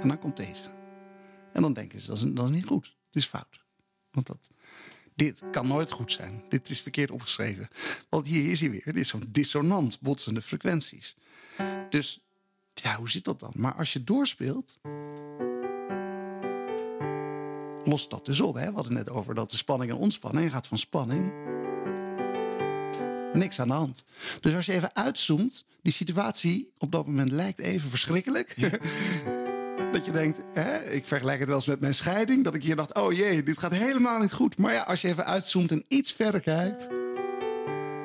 [0.00, 0.62] En dan komt deze.
[1.52, 2.96] En dan denken ze, dat is, is niet goed.
[3.06, 3.64] Het is fout.
[4.10, 4.50] Want dat,
[5.14, 6.44] dit kan nooit goed zijn.
[6.48, 7.68] Dit is verkeerd opgeschreven.
[8.08, 8.84] Want hier is hij weer.
[8.84, 11.16] Dit is zo'n dissonant, botsende frequenties.
[11.88, 12.20] Dus,
[12.74, 13.52] ja, hoe zit dat dan?
[13.54, 14.78] Maar als je doorspeelt...
[17.84, 18.54] Lost dat dus op.
[18.54, 18.68] Hè?
[18.68, 21.32] We hadden net over dat de spanning en ontspanning gaat van spanning
[23.36, 24.04] niks aan de hand.
[24.40, 28.56] Dus als je even uitzoomt, die situatie op dat moment lijkt even verschrikkelijk.
[29.96, 32.76] Dat je denkt, hè, ik vergelijk het wel eens met mijn scheiding, dat ik hier
[32.76, 34.58] dacht, oh jee, dit gaat helemaal niet goed.
[34.58, 36.88] Maar ja, als je even uitzoomt en iets verder kijkt,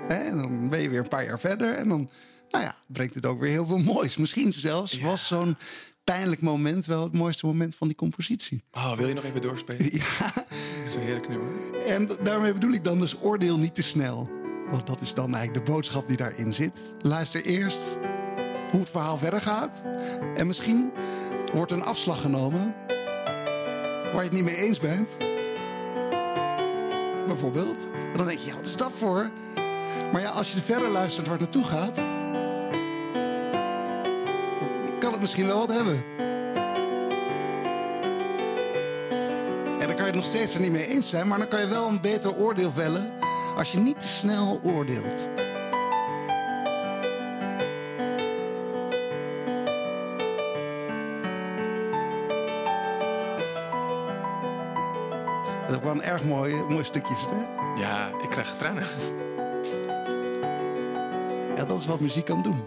[0.08, 2.10] hè, dan ben je weer een paar jaar verder en dan,
[2.50, 4.18] nou ja, brengt het ook weer heel veel moois.
[4.18, 5.58] Misschien zelfs was zo'n
[6.04, 8.64] pijnlijk moment wel het mooiste moment van die compositie.
[8.72, 9.90] Oh, wil je nog even doorspelen?
[9.94, 10.46] Ja, Dat
[10.86, 11.48] is een heerlijk nummer.
[11.86, 14.30] en daarmee bedoel ik dan dus oordeel niet te snel.
[14.70, 16.94] Want dat is dan eigenlijk de boodschap die daarin zit.
[17.02, 17.98] Luister eerst
[18.72, 19.84] hoe het verhaal verder gaat.
[20.36, 20.92] En misschien
[21.54, 22.76] wordt een afslag genomen
[24.04, 25.10] waar je het niet mee eens bent.
[27.28, 27.78] Bijvoorbeeld.
[28.12, 29.30] En dan denk je, ja, wat is dat voor?
[30.12, 32.02] Maar ja, als je verder luistert waar het naartoe gaat...
[35.00, 36.04] kan het misschien wel wat hebben.
[39.80, 41.60] En dan kan je het nog steeds er niet mee eens zijn, maar dan kan
[41.60, 43.14] je wel een beter oordeel vellen
[43.58, 45.30] als je niet te snel oordeelt.
[55.72, 57.64] Dat een erg mooi, mooi stukje, is het, hè?
[57.82, 58.88] Ja, ik krijg tranen.
[61.56, 62.66] Ja, dat is wat muziek kan doen.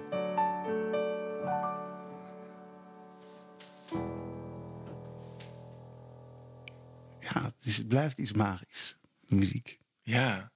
[7.20, 9.78] Ja, het, is, het blijft iets magisch, muziek.
[10.02, 10.52] Ja.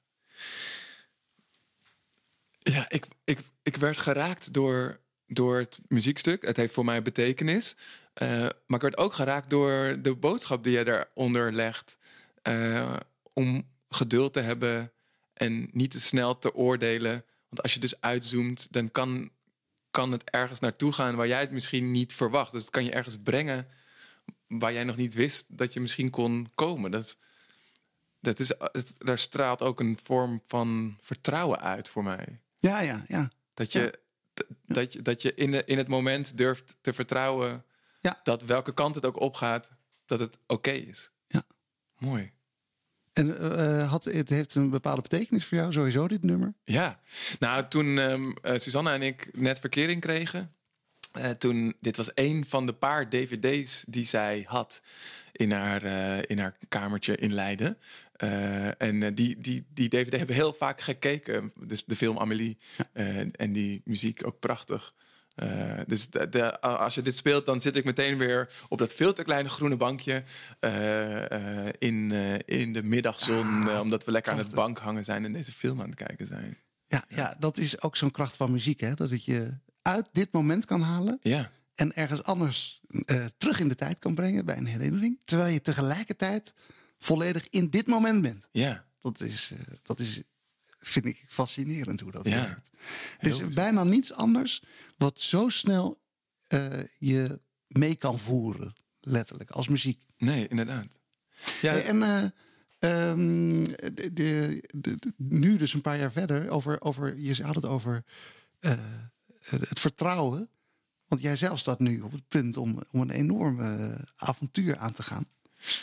[2.58, 6.42] Ja, ik, ik, ik werd geraakt door, door het muziekstuk.
[6.42, 7.76] Het heeft voor mij betekenis.
[8.12, 11.97] Eh, maar ik werd ook geraakt door de boodschap die je daaronder legt.
[12.48, 12.96] Eh,
[13.32, 14.92] om geduld te hebben
[15.34, 17.24] en niet te snel te oordelen.
[17.48, 19.30] Want als je dus uitzoomt, dan kan,
[19.90, 22.52] kan het ergens naartoe gaan waar jij het misschien niet verwacht.
[22.52, 23.68] Dus het kan je ergens brengen
[24.46, 26.90] waar jij nog niet wist dat je misschien kon komen.
[26.90, 27.18] Dat,
[28.20, 28.52] dat is,
[28.98, 32.40] daar straalt ook een vorm van vertrouwen uit voor mij.
[32.56, 33.30] Ja, ja, ja.
[33.54, 33.98] Dat je,
[34.66, 37.64] dat je, dat je in, de, in het moment durft te vertrouwen
[38.00, 38.20] Ja.
[38.22, 39.70] dat welke kant het ook opgaat,
[40.06, 41.10] dat het oké is.
[41.26, 41.42] ja.
[41.98, 42.32] Mooi.
[43.18, 46.54] En eh, had, het heeft een bepaalde betekenis voor jou, sowieso, dit nummer?
[46.64, 47.00] Ja,
[47.38, 50.52] nou toen ehm, eh, Susanna en ik net verkering kregen,
[51.12, 54.82] eh, toen, dit was een van de paar dvd's die zij had
[55.32, 55.84] in haar,
[56.30, 57.78] in haar kamertje in Leiden.
[58.78, 61.52] En die, die, die dvd hebben we heel vaak gekeken.
[61.54, 62.58] Dus de film Amélie.
[62.92, 64.94] Eh, en die muziek ook prachtig.
[65.38, 68.92] Eh, dus de, de- als je dit speelt, dan zit ik meteen weer op dat
[68.92, 70.22] veel te kleine groene bankje
[70.60, 72.10] eh, eh, in,
[72.46, 75.80] in de middagzon, eh, omdat we lekker aan het bank hangen zijn en deze film
[75.80, 76.56] aan het kijken zijn.
[76.86, 78.94] Ja, ja, dat is ook zo'n kracht van muziek, hè?
[78.94, 82.80] Dat het je uit dit moment kan halen Ja, en ergens anders
[83.36, 85.18] terug in de tijd kan brengen bij een herinnering.
[85.24, 86.54] Terwijl je tegelijkertijd
[86.98, 88.48] volledig in dit moment bent.
[88.52, 90.22] ja, Dat is, dat is
[90.88, 92.40] vind ik fascinerend hoe dat Ja.
[92.46, 92.70] werkt.
[93.18, 94.62] Er is bijna niets anders
[94.96, 96.00] wat zo snel
[96.46, 96.66] eh,
[96.98, 100.00] je mee kan voeren, letterlijk, als muziek.
[100.16, 100.86] nee, inderdaad.
[101.60, 102.22] Ja, En eh,
[102.78, 107.54] ehm, de, de, de- de- nu dus een paar jaar verder, over, over, je had
[107.54, 108.04] het over
[108.58, 108.72] eh,
[109.40, 110.50] het vertrouwen.
[111.08, 114.92] Want jij zelf staat nu op het punt om, om een enorm eh, avontuur aan
[114.92, 115.26] te gaan.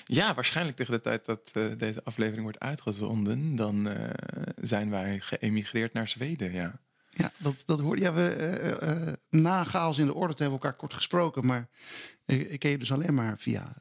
[0.05, 4.09] Ja, waarschijnlijk tegen de tijd dat eh, deze aflevering wordt uitgezonden, dan eh,
[4.61, 6.51] zijn wij geëmigreerd naar Zweden.
[6.51, 6.80] Ja.
[7.11, 8.01] Ja, dat, dat hoorde.
[8.01, 11.45] Ja, we, eh, na chaos in de orde hebben we elkaar kort gesproken.
[11.45, 11.67] Maar
[12.26, 13.76] ik, ik ken je dus alleen maar via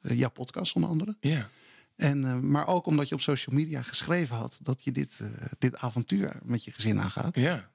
[0.00, 1.16] jouw podcast onder andere.
[1.20, 1.48] Ja.
[1.96, 5.20] En, maar ook omdat je op social media geschreven had dat je dit,
[5.58, 7.36] dit avontuur met je gezin aangaat.
[7.36, 7.70] ja.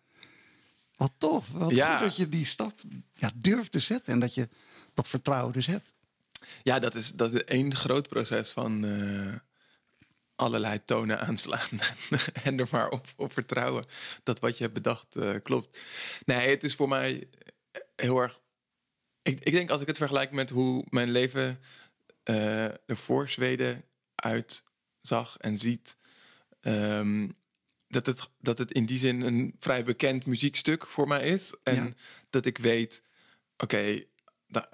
[0.96, 1.48] Wat tof.
[1.52, 1.92] Wat Ja.
[1.98, 2.82] goed dat je die stap
[3.14, 4.14] ja, durft te zetten.
[4.14, 4.50] En dat je
[4.94, 5.94] dat vertrouwen dus hebt.
[6.64, 9.34] Ja, dat is, dat is één groot proces van eh,
[10.36, 11.80] allerlei tonen aanslaan.
[12.44, 13.86] en er maar op, op vertrouwen
[14.24, 15.80] dat wat je hebt bedacht eh, klopt.
[16.26, 17.28] Nee, het is voor mij
[17.96, 18.40] heel erg.
[19.22, 21.60] Ik, ik denk als ik het vergelijk met hoe mijn leven
[22.24, 23.84] eh, er voor Zweden
[24.16, 25.98] uitzag en ziet.
[26.62, 27.30] ehm,
[27.88, 31.56] dat, het, dat het in die zin een vrij bekend muziekstuk voor mij is.
[31.64, 31.94] En Ja.
[32.30, 33.04] dat ik weet,
[33.58, 34.04] oké,
[34.48, 34.66] nou,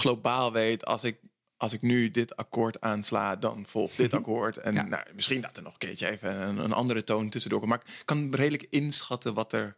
[0.00, 1.18] globaal weet, als ik,
[1.56, 4.56] als ik nu dit akkoord aansla, dan volgt dit akkoord.
[4.56, 4.84] En Ja.
[4.84, 7.68] nou, misschien dat er nog een keertje even een, een andere toon tussendoor.
[7.68, 9.76] Maar ik kan redelijk inschatten wat er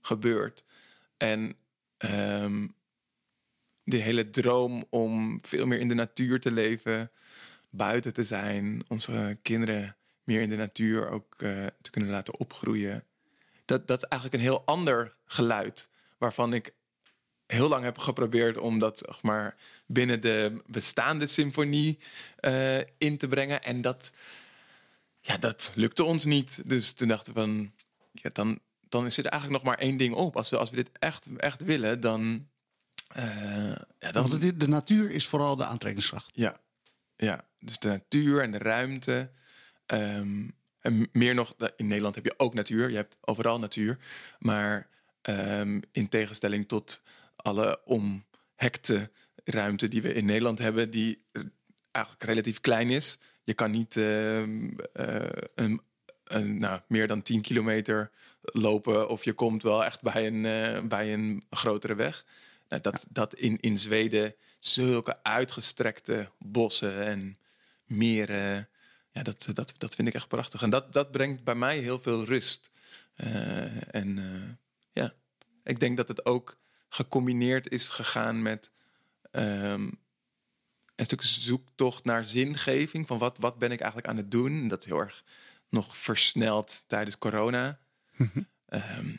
[0.00, 0.64] gebeurt.
[1.16, 1.56] En
[1.98, 2.66] ehm,
[3.84, 7.10] de hele droom om veel meer in de natuur te leven,
[7.70, 13.04] buiten te zijn, onze kinderen meer in de natuur ook eh, te kunnen laten opgroeien.
[13.64, 15.88] Dat, dat is eigenlijk een heel ander geluid,
[16.18, 16.74] waarvan ik
[17.46, 21.98] heel lang heb geprobeerd om dat zeg maar, binnen de bestaande symfonie
[22.36, 23.62] eh, in te brengen.
[23.62, 24.12] En dat,
[25.20, 26.62] ja, dat lukte ons niet.
[26.68, 27.72] Dus toen dachten we van,
[28.12, 30.36] ja, dan, dan is er eigenlijk nog maar één ding op.
[30.36, 32.48] Als we, als we dit echt, echt willen, dan...
[33.14, 33.24] eh,
[33.98, 36.30] ja, dan Want het- de natuur is vooral de aantrekkingskracht.
[36.34, 36.56] ja,
[37.16, 39.30] ja, dus de natuur en de ruimte.
[39.86, 40.44] Ehm,
[40.80, 42.90] en meer nog, in Nederland heb je ook natuur.
[42.90, 43.98] Je hebt overal natuur.
[44.38, 44.88] Maar
[45.22, 47.02] ehm, in tegenstelling tot
[47.46, 49.10] alle omhekte
[49.44, 51.42] ruimte die we in Nederland hebben, die eh,
[51.90, 53.18] eigenlijk relatief klein is.
[53.44, 55.80] Je kan niet ehm, eh, een,
[56.24, 58.10] een, nou, meer dan 10 kilometer
[58.42, 62.24] lopen of je komt wel echt bij een, eh, bij een grotere weg.
[62.68, 67.38] Nou, dat, dat in, in Zweden zulke uitgestrekte bossen en
[67.84, 68.68] meren.
[69.12, 70.62] Ja, dat, dat, dat vind ik echt prachtig.
[70.62, 72.70] En dat, dat brengt bij mij heel veel rust.
[73.90, 74.18] En
[74.92, 75.14] ja,
[75.64, 76.58] ik denk dat het ook
[76.96, 78.70] gecombineerd is gegaan met
[79.30, 79.90] ehm,
[80.96, 83.06] een stuk zoektocht naar zingeving.
[83.06, 84.52] Van wat, wat ben ik eigenlijk aan het doen?
[84.52, 85.24] En Dat heel erg
[85.68, 87.78] nog versneld tijdens corona.
[88.66, 89.14] Ehm,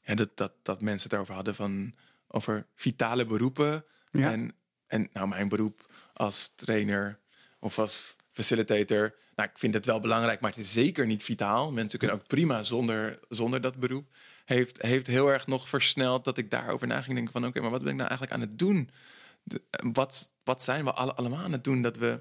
[0.00, 1.94] en dat, dat, dat mensen het erover hadden van
[2.28, 3.84] over vitale beroepen.
[4.10, 4.32] Ja.
[4.32, 4.52] En,
[4.86, 7.18] en nou, mijn beroep als trainer
[7.58, 9.14] of als facilitator.
[9.36, 11.72] Nou, ik vind het wel belangrijk, maar het is zeker niet vitaal.
[11.72, 14.08] Mensen kunnen ook prima zonder, zonder dat beroep.
[14.48, 17.46] Heeft, heeft heel erg nog versneld dat ik daarover na ging denken van...
[17.46, 18.90] oké, maar wat ben ik nou eigenlijk aan het doen?
[19.42, 21.82] De- wat, wat zijn we alle, allemaal aan het doen?
[21.82, 22.20] Dat we,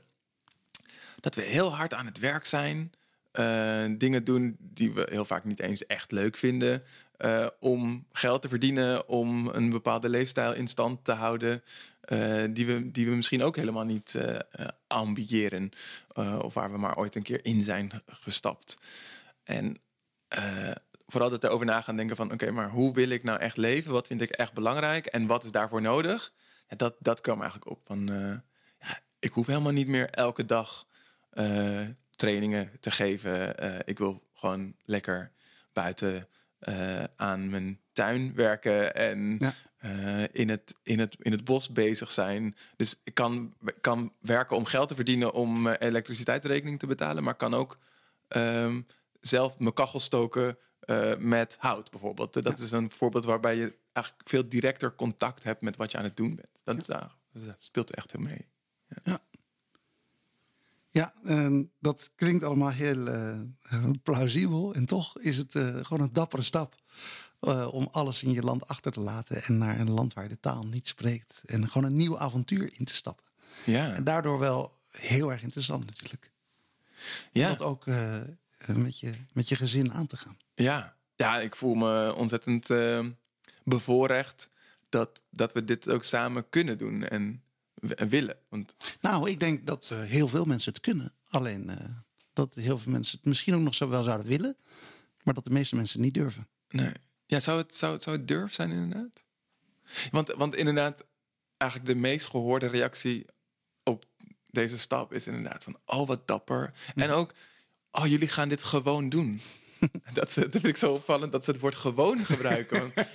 [1.19, 2.91] dat we heel hard aan het werk zijn.
[3.31, 6.83] eh, dingen doen die we heel vaak niet eens echt leuk vinden.
[7.17, 11.63] eh, om geld te verdienen, om een bepaalde leefstijl in stand te houden.
[12.01, 15.71] eh, die, we, die we misschien ook helemaal niet eh, eh, ambiëren.
[16.15, 18.77] eh, of waar we maar ooit een keer in zijn gestapt.
[19.43, 19.77] En
[20.27, 20.71] eh,
[21.07, 22.31] vooral dat erover na gaan denken van...
[22.31, 23.91] oké, maar hoe wil ik nou echt leven?
[23.91, 25.05] Wat vind ik echt belangrijk?
[25.05, 26.33] En wat is daarvoor nodig?
[26.69, 28.09] Ja, dat, dat kwam eigenlijk op van...
[28.09, 28.35] eh,
[28.89, 30.87] ja, ik hoef helemaal niet meer elke dag
[31.29, 31.81] eh,
[32.15, 33.57] trainingen te geven.
[33.57, 35.31] Eh, ik wil gewoon lekker
[35.73, 36.27] buiten
[37.15, 39.53] aan mijn tuin werken en Ja.
[40.31, 42.55] in, het, in, het, in het bos bezig zijn.
[42.75, 47.53] Dus ik kan, kan werken om geld te verdienen om elektriciteitsrekening te betalen, maar kan
[47.53, 47.77] ook
[48.27, 48.81] ehm,
[49.21, 50.57] zelf mijn kachel stoken,
[50.87, 52.43] eh, met hout bijvoorbeeld.
[52.43, 56.03] Dat is een voorbeeld waarbij je eigenlijk veel directer contact hebt met wat je aan
[56.03, 56.59] het doen bent.
[56.63, 58.47] Dat, is, daar- dat speelt echt heel mee.
[60.89, 63.39] Ja, en dat klinkt allemaal heel eh,
[64.03, 64.73] plausibel.
[64.73, 66.75] En toch is het eh, gewoon een dappere stap
[67.71, 70.39] om alles in je land achter te laten en naar een land waar je de
[70.39, 71.41] taal niet spreekt.
[71.45, 73.25] En gewoon een nieuw avontuur in te stappen.
[73.65, 76.31] Ja, En daardoor wel heel erg interessant natuurlijk.
[77.31, 77.49] ja.
[77.49, 77.85] Dat ook
[78.65, 80.37] met, je, met je gezin aan te gaan.
[80.63, 83.05] Ja, ja ik voel me ontzettend eh,
[83.63, 84.49] bevoorrecht
[84.89, 87.43] dat, dat we dit ook samen kunnen doen en,
[88.09, 88.37] willen.
[88.49, 91.13] Want Nou, ik denk dat eh, heel veel mensen het kunnen.
[91.27, 91.85] Alleen eh,
[92.33, 94.57] dat heel veel mensen het misschien ook nog zo wel zouden willen.
[95.23, 96.47] Maar dat de meeste mensen het niet durven.
[96.69, 96.91] nee.
[97.25, 99.23] Ja, zou het, zou, zou het durf zijn inderdaad?
[100.11, 101.05] Want, want inderdaad,
[101.57, 103.25] eigenlijk de meest gehoorde reactie
[103.83, 104.05] op
[104.51, 106.73] deze stap is inderdaad van, oh wat dapper.
[106.95, 107.33] En ook,
[107.91, 109.41] oh jullie gaan dit gewoon doen.
[110.13, 112.79] dat, ze- dat vind ik zo opvallend dat ze het woord gewoon gebruiken.
[112.79, 112.93] Want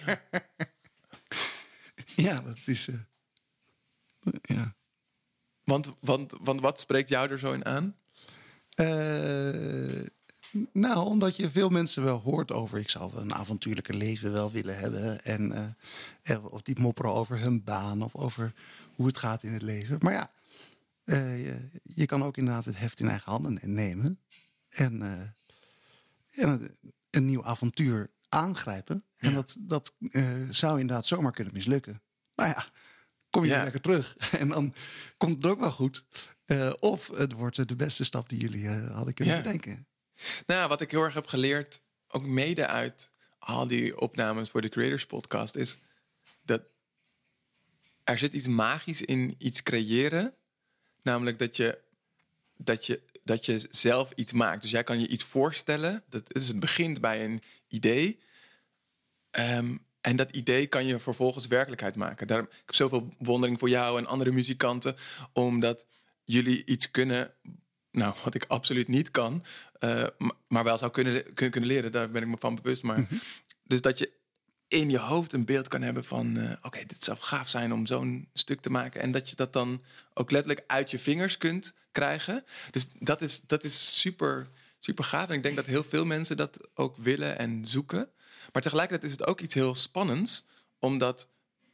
[2.17, 2.89] Ja, dat is.
[2.89, 2.95] eh,
[4.43, 4.75] ja.
[5.65, 7.97] Want, want, want wat spreekt jou er zo in aan?
[8.75, 10.05] Eh,
[10.73, 12.79] nou, omdat je veel mensen wel hoort over...
[12.79, 15.25] ik zou een avontuurlijke leven wel willen hebben.
[15.25, 15.75] En,
[16.23, 18.53] eh, of die mopperen over hun baan of over
[18.95, 19.97] hoe het gaat in het leven.
[20.01, 20.31] Maar ja,
[21.05, 24.19] je, je kan ook inderdaad het heft in eigen handen nemen.
[24.69, 25.03] En,
[26.33, 26.77] en
[27.11, 29.05] een, nieuw avontuur aangrijpen.
[29.17, 32.03] En dat, dat eh, zou inderdaad zomaar kunnen mislukken.
[32.35, 32.67] Nou ja,
[33.31, 33.55] kom je Ja.
[33.55, 34.17] weer lekker terug.
[34.41, 34.75] En dan
[35.17, 36.05] komt het ook wel goed.
[36.45, 39.43] Eh, of het wordt de beste stap die jullie eh, hadden kunnen Ja.
[39.43, 39.87] bedenken.
[40.47, 44.69] Nou, wat ik heel erg heb geleerd, ook mede uit al die opnames voor de
[44.69, 45.79] Creators Podcast, is
[46.43, 46.63] dat
[48.05, 50.35] er zit iets magisch in iets creëren.
[51.03, 51.79] Namelijk dat je,
[52.57, 54.63] dat je, dat je zelf iets maakt.
[54.63, 56.03] Dus jij kan je iets voorstellen.
[56.09, 58.21] Dat, dus het begint bij een idee.
[59.31, 62.27] Ehm, en dat idee kan je vervolgens werkelijkheid maken.
[62.27, 64.97] Daarom, ik heb zoveel bewondering voor jou en andere muzikanten,
[65.33, 65.87] omdat
[66.25, 67.35] jullie iets kunnen,
[67.91, 69.45] nou, wat ik absoluut niet kan,
[69.79, 70.07] eh,
[70.49, 71.93] maar wel zou kunnen, kunnen, kunnen leren.
[71.93, 72.83] Daar ben ik me van bewust.
[72.83, 73.09] Maar,
[73.63, 74.13] Dus dat je
[74.73, 77.87] in je hoofd een beeld kan hebben van, eh, oké, dit zou gaaf zijn om
[77.87, 79.01] zo'n stuk te maken.
[79.01, 79.83] En dat je dat dan
[80.15, 82.45] ook letterlijk uit je vingers kunt krijgen.
[82.71, 84.49] Dus dat is, dat is super,
[84.79, 85.29] super gaaf.
[85.29, 88.09] En ik denk dat heel veel mensen dat ook willen en zoeken.
[88.53, 90.47] Maar tegelijkertijd is het ook iets heel spannends,
[90.79, 91.29] omdat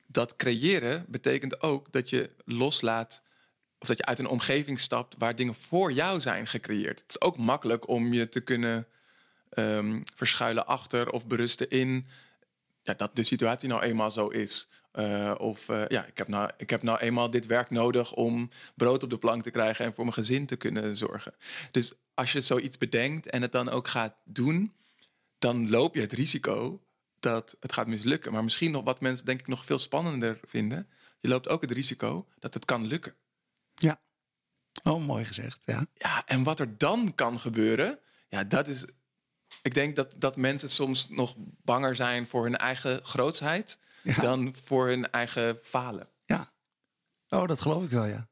[0.07, 3.23] dat creëren betekent ook dat je loslaat
[3.79, 7.01] of dat je uit een omgeving stapt waar dingen voor jou zijn gecreëerd.
[7.01, 8.87] Het is ook makkelijk om je te kunnen
[9.51, 12.07] ehm, verschuilen achter of berusten in
[12.89, 14.69] ja, dat de situatie nou eenmaal zo is.
[14.93, 18.51] Eh, of eh, ja, ik heb, nou, ik heb nou eenmaal dit werk nodig om
[18.75, 21.35] brood op de plank te krijgen en voor mijn gezin te kunnen zorgen.
[21.71, 24.73] Dus als je zoiets bedenkt en het dan ook gaat doen,
[25.39, 26.83] dan loop je het risico
[27.21, 28.33] dat het gaat mislukken.
[28.33, 30.89] Maar misschien nog wat mensen denk ik nog veel spannender vinden.
[31.21, 33.15] Je loopt ook het risico dat het kan lukken.
[33.75, 34.01] Ja.
[34.83, 35.63] Oh, mooi gezegd.
[35.65, 35.87] Ja.
[35.95, 38.85] Ja, en wat er dan kan gebeuren, ja, dat is.
[39.63, 44.21] Ik denk dat, dat mensen soms nog banger zijn voor hun eigen grootsheid Ja.
[44.23, 46.09] dan voor hun eigen falen.
[46.25, 46.53] ja.
[47.31, 48.29] Oh, dat geloof ik wel, ja.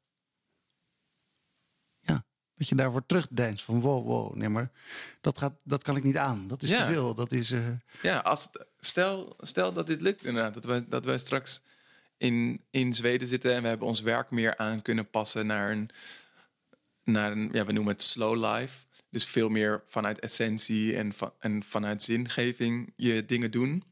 [2.01, 2.25] Ja.
[2.55, 4.35] Dat je daarvoor terugdeinst van wow, wow.
[4.35, 4.71] Nee, maar
[5.21, 6.49] dat, gaat, dat kan ik niet aan.
[6.49, 6.87] Dat is Ja.
[6.87, 7.14] te veel.
[7.14, 7.51] Dat is...
[7.51, 7.67] eh,
[8.03, 8.49] Ja, als
[8.79, 10.55] stel, stel dat dit lukt inderdaad.
[10.55, 11.62] Dat wij, dat wij straks
[12.17, 15.91] in, in Zweden zitten en we hebben ons werk meer aan kunnen passen naar een,
[17.05, 18.85] naar een ja, we noemen het slow life.
[19.11, 23.83] Dus veel meer vanuit essentie en, van, en vanuit zingeving je dingen doen.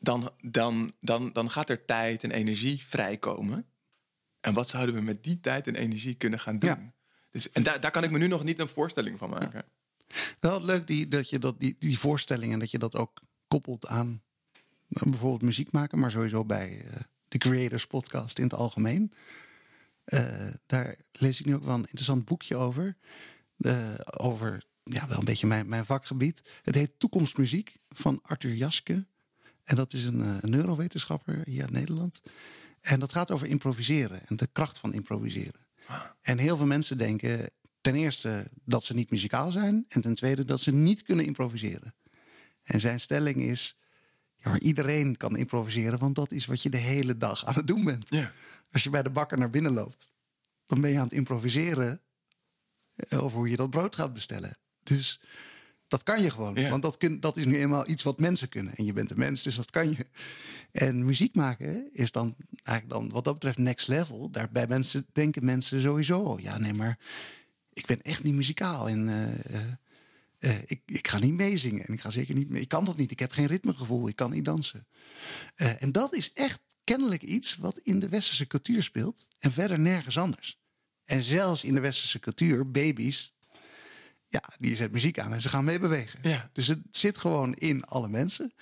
[0.00, 3.66] Dan, dan, dan, dan gaat er tijd en energie vrijkomen.
[4.40, 6.70] En wat zouden we met die tijd en energie kunnen gaan doen?
[6.70, 6.92] Ja.
[7.30, 9.64] Dus, en daar, daar kan ik me nu nog niet een voorstelling van maken.
[10.40, 14.22] Wel leuk die, dat je dat, die, die voorstellingen, dat je dat ook koppelt aan
[14.88, 19.12] eh, bijvoorbeeld muziek maken, maar sowieso bij eh, de Creators Podcast in het algemeen.
[20.08, 22.96] Eh, daar lees ik nu ook wel een interessant boekje over.
[23.58, 26.42] Eh, over ja, wel een beetje mijn, mijn vakgebied.
[26.62, 29.06] Het heet Toekomstmuziek van Arthur Jaske.
[29.64, 32.20] En dat is een, eh, een neurowetenschapper hier uit Nederland.
[32.80, 35.66] En dat gaat over improviseren en de kracht van improviseren.
[36.20, 37.50] En heel veel mensen denken
[37.80, 39.84] ten eerste dat ze niet muzikaal zijn.
[39.88, 41.94] En ten tweede dat ze niet kunnen improviseren.
[42.62, 43.77] En zijn stelling is:
[44.42, 47.66] ja, maar iedereen kan improviseren, want dat is wat je de hele dag aan het
[47.66, 48.06] doen bent.
[48.08, 48.32] Ja.
[48.70, 50.10] Als je bij de bakker naar binnen loopt,
[50.66, 52.00] dan ben je aan het improviseren
[52.94, 54.56] eh, over hoe je dat brood gaat bestellen.
[54.82, 55.20] Dus
[55.88, 56.54] dat kan je gewoon.
[56.54, 56.70] Ja.
[56.70, 58.74] Want dat, kun, dat is nu eenmaal iets wat mensen kunnen.
[58.74, 60.06] En je bent een mens, dus dat kan je.
[60.72, 64.30] En muziek maken is dan eigenlijk dan wat dat betreft next level.
[64.30, 66.98] Daar bij mensen denken mensen sowieso, ja nee, maar
[67.72, 68.88] ik ben echt niet muzikaal.
[68.88, 69.60] En, eh,
[70.38, 72.62] eh, ik, ik ga niet meezingen en ik ga zeker niet mee.
[72.62, 73.10] Ik kan dat niet.
[73.10, 74.08] Ik heb geen ritmegevoel.
[74.08, 74.86] Ik kan niet dansen.
[75.54, 79.78] Eh, en dat is echt kennelijk iets wat in de westerse cultuur speelt en verder
[79.78, 80.58] nergens anders.
[81.04, 83.34] En zelfs in de westerse cultuur, baby's,
[84.28, 86.18] ja, die zet muziek aan en ze gaan mee bewegen.
[86.22, 86.50] Ja.
[86.52, 88.52] Dus het zit gewoon in alle mensen.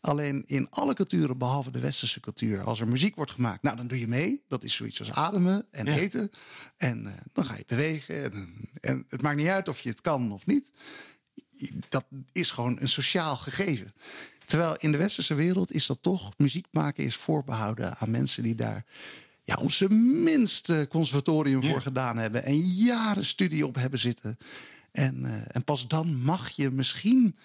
[0.00, 3.86] Alleen in alle culturen, behalve de westerse cultuur, als er muziek wordt gemaakt, nou dan
[3.86, 4.42] doe je mee.
[4.48, 5.92] Dat is zoiets als ademen en Ja.
[5.96, 6.30] eten.
[6.76, 8.32] En eh, dan ga je bewegen.
[8.32, 10.70] En, en het maakt niet uit of je het kan of niet.
[11.88, 13.92] Dat is gewoon een sociaal gegeven.
[14.46, 18.54] Terwijl in de westerse wereld is dat toch, muziek maken is voorbehouden aan mensen die
[18.54, 18.84] daar
[19.44, 21.70] ja, op zijn minst eh, conservatorium Ja.
[21.70, 22.44] voor gedaan hebben.
[22.44, 24.36] En jaren studie op hebben zitten.
[24.92, 27.36] En, eh, en pas dan mag je misschien,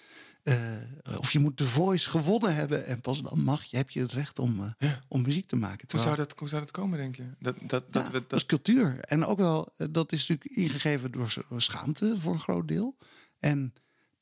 [0.43, 0.77] eh,
[1.17, 2.85] of je moet de voice gewonnen hebben.
[2.85, 4.99] En pas dan mag je, heb je het recht om, Ja.
[5.07, 5.87] om muziek te maken.
[5.91, 7.23] Hoe zou, dat, hoe zou dat komen, denk je?
[7.39, 8.99] Dat, dat, ja, dat we, dat is cultuur.
[8.99, 12.97] En ook wel, dat is natuurlijk ingegeven door schaamte voor een groot deel.
[13.39, 13.73] En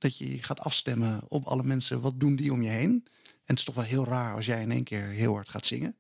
[0.02, 2.02] dat je gaat afstemmen op alle mensen.
[2.02, 3.08] Wat doen die om je heen?
[3.24, 5.66] En het is toch wel heel raar als jij in één keer heel hard gaat
[5.66, 5.96] zingen.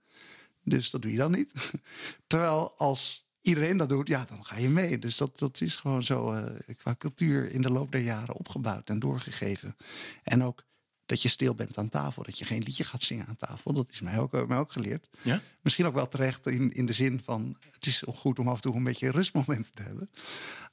[0.63, 1.53] Dus dat doe je dan niet.
[2.27, 4.99] Terwijl als iedereen dat doet, ja, dan ga je mee.
[4.99, 8.89] Dus dat, dat is gewoon zo eh, qua cultuur in de loop der jaren opgebouwd
[8.89, 9.75] en doorgegeven.
[10.23, 10.63] En ook
[11.05, 12.23] dat je stil bent aan tafel.
[12.23, 13.73] Dat je geen liedje gaat zingen aan tafel.
[13.73, 15.07] Dat is mij ook, eh, mij ook geleerd.
[15.21, 15.41] Ja?
[15.61, 17.57] Misschien ook wel terecht in, in de zin van...
[17.71, 20.09] het is goed om af en toe een beetje rustmomenten te hebben.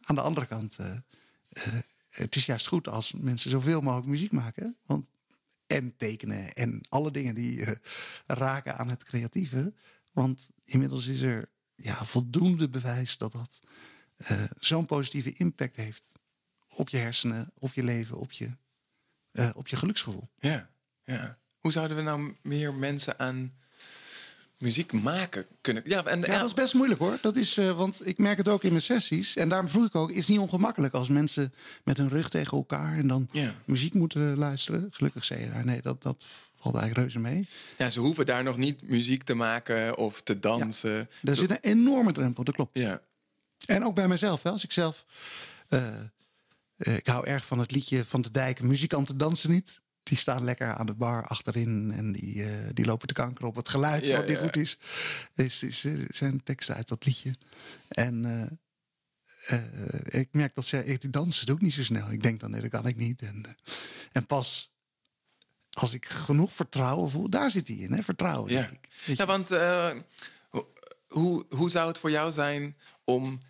[0.01, 0.99] Aan de andere kant, eh,
[2.19, 4.77] het is juist goed als mensen zoveel mogelijk muziek maken.
[4.87, 5.11] Want,
[5.67, 7.77] en tekenen en alle dingen die eh,
[8.27, 9.73] raken aan het creatieve.
[10.13, 13.59] Want inmiddels is er ja, voldoende bewijs dat dat
[14.17, 16.13] eh, zo'n positieve impact heeft...
[16.69, 18.51] op je hersenen, op je leven, op je,
[19.31, 20.29] eh, op je geluksgevoel.
[20.39, 20.71] Ja,
[21.05, 21.39] ja.
[21.59, 23.59] Hoe zouden we nou meer mensen aan
[24.59, 25.83] muziek maken kunnen?
[25.87, 27.19] Ja, en, Ja, dat is best moeilijk hoor.
[27.23, 29.37] Dat is, eh, want ik merk het ook in mijn sessies.
[29.37, 31.55] En daarom vroeg ik ook, is het niet ongemakkelijk als mensen
[31.85, 33.55] met hun rug tegen elkaar en dan Ja.
[33.65, 34.89] muziek moeten luisteren?
[34.91, 37.49] Gelukkig zei je daar, nee, dat, dat valt eigenlijk reuze mee.
[37.79, 41.09] ja, ze hoeven daar nog niet muziek te maken of te dansen.
[41.23, 42.79] Er zit een enorme drempel, dat klopt.
[42.79, 43.01] Ja,
[43.67, 44.51] En ook bij mezelf, hè.
[44.51, 45.05] als ik zelf.
[45.69, 45.87] eh,
[46.77, 48.61] eh, ik hou erg van het liedje van de Dijk.
[48.63, 49.81] Muzikanten dansen niet.
[50.09, 53.57] Die staan lekker aan de bar achterin en die, eh, die lopen te kanker op
[53.57, 54.43] het geluid Ja, wat niet ja.
[54.43, 54.79] goed is.
[55.35, 57.35] is, is eh, zijn teksten uit dat liedje.
[57.89, 58.25] En
[59.47, 62.11] eh, ik merk dat ze ik, die dansen doe ik niet zo snel.
[62.11, 63.23] Ik denk dan nee, dat kan ik niet.
[63.23, 63.45] En,
[64.13, 64.71] en pas
[65.71, 68.03] als ik genoeg vertrouwen voel, daar zit hij in, hè?
[68.03, 68.53] vertrouwen.
[68.53, 68.61] ja.
[68.61, 69.17] Denk ik.
[69.17, 69.49] Ja want
[70.49, 70.73] ho-
[71.09, 73.41] hoe, hoe zou het voor jou zijn om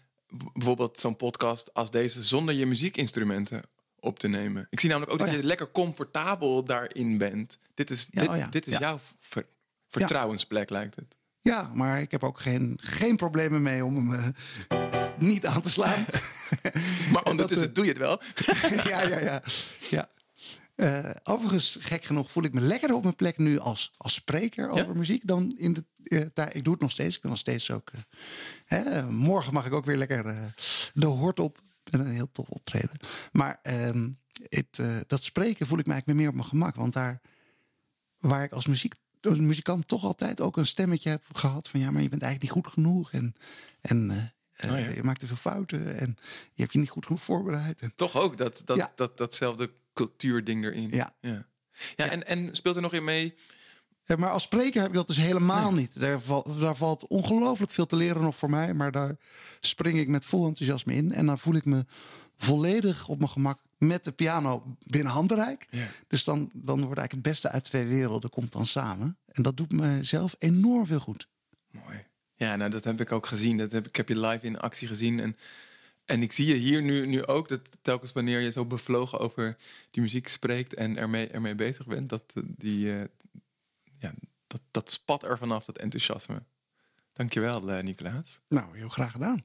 [0.53, 3.63] bijvoorbeeld zo'n podcast als deze zonder je muziekinstrumenten
[4.01, 4.67] op te nemen?
[4.71, 5.41] Ik zie namelijk ook Oh, dat ja.
[5.41, 7.59] je lekker comfortabel daarin bent.
[7.75, 8.47] Dit is, Ja, dit, oh ja.
[8.47, 9.47] dit is jouw ver-
[9.89, 11.17] vertrouwensplek, lijkt het.
[11.41, 14.35] Ja, maar ik heb ook geen, geen problemen mee om hem
[14.69, 16.05] eh, niet aan te slaan.
[17.13, 18.21] Maar En ondertussen dat, doe je het wel.
[18.93, 19.43] ja, ja, ja.
[19.91, 20.09] ja.
[20.75, 24.69] Eh, overigens, gek genoeg, voel ik me lekkerder op mijn plek nu als, als spreker
[24.69, 25.85] over muziek dan in de
[26.33, 26.55] tijd.
[26.55, 27.17] Ik doe het nog steeds.
[27.17, 27.91] Ik ben nog steeds ook.
[28.65, 30.53] hè, morgen mag ik ook weer lekker
[30.95, 31.59] de hoort op.
[31.91, 32.99] En een heel tof optreden.
[33.33, 33.59] Maar
[34.49, 36.75] het, eh, dat spreken voel ik me eigenlijk meer op mijn gemak.
[36.75, 37.21] Want daar
[38.19, 41.91] waar ik als muziek, als muzikant toch altijd ook een stemmetje heb gehad van ja,
[41.91, 43.13] maar je bent eigenlijk niet goed genoeg.
[43.13, 43.35] En,
[43.81, 44.17] en eh,
[44.53, 44.95] eh, Oh ja.
[44.95, 45.99] je maakt te veel fouten.
[45.99, 46.17] En
[46.53, 47.81] je hebt je niet goed genoeg voorbereid.
[47.81, 48.93] En, Toch ook dat, dat, Ja.
[48.97, 50.91] dat, datzelfde cultuurding erin.
[50.91, 51.17] Ja.
[51.21, 51.47] ja.
[51.97, 53.35] Ja, En, en speelt er nog in mee?
[54.09, 56.01] Eh, Maar als spreker heb ik dat dus helemaal niet.
[56.01, 58.75] Daar, val- daar valt ongelooflijk veel te leren nog voor mij.
[58.75, 59.17] Maar daar
[59.61, 61.13] spring ik met vol enthousiasme in.
[61.13, 61.85] En dan voel ik me
[62.37, 65.67] volledig op mijn gemak met de piano binnen handbereik.
[65.71, 65.87] Ja.
[66.07, 69.17] Dus dan, dan wordt eigenlijk het beste uit twee werelden komt dan samen.
[69.27, 71.29] En dat doet mezelf enorm veel goed.
[71.71, 72.07] Mooi.
[72.35, 73.57] Ja, nou dat heb ik ook gezien.
[73.59, 75.21] Dat heb, ik heb je live in actie gezien.
[75.21, 75.37] En,
[76.05, 77.49] en ik zie je hier nu, nu ook.
[77.49, 79.57] Dat telkens wanneer je zo bevlogen over
[79.91, 83.05] die muziek spreekt en ermee, ermee bezig bent, dat, eh, die, eh,
[83.99, 84.13] ja,
[84.47, 86.39] dat, dat spat er vanaf, dat enthousiasme.
[87.13, 88.41] Dankjewel, uh, Nicolaas.
[88.49, 89.45] Nou, heel graag gedaan.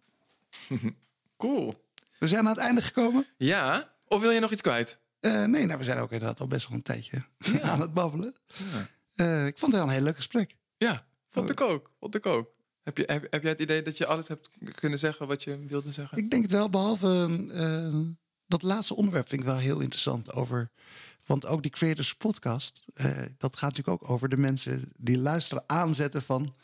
[1.38, 1.86] Cool.
[2.20, 3.26] We zijn aan het einde gekomen.
[3.38, 4.98] Ja, of wil je nog iets kwijt?
[5.20, 7.24] Eh, nee, nou, we zijn ook inderdaad al best wel een tijdje
[7.62, 8.36] aan het babbelen.
[8.48, 8.88] Ja.
[9.16, 10.56] Eh, ik vond het wel een heel leuk gesprek.
[10.78, 11.92] Ja, vond ik ook.
[12.00, 12.54] Vond ik ook.
[12.84, 15.66] Heb, je, heb, heb jij het idee dat je alles hebt kunnen zeggen wat je
[15.66, 16.18] wilde zeggen?
[16.18, 18.00] Ik denk het wel, behalve eh,
[18.48, 20.72] dat laatste onderwerp vind ik wel heel interessant over.
[21.26, 23.08] Want ook die Creators Podcast, eh,
[23.38, 26.56] dat gaat natuurlijk ook over de mensen die luisteren, aanzetten van.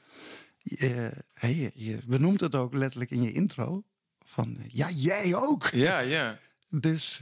[0.63, 3.83] eh, hey, je, je benoemt het ook letterlijk in je intro.
[4.19, 5.67] Van eh, ja, jij ook.
[5.67, 6.39] Ja, ja.
[6.69, 7.19] Dus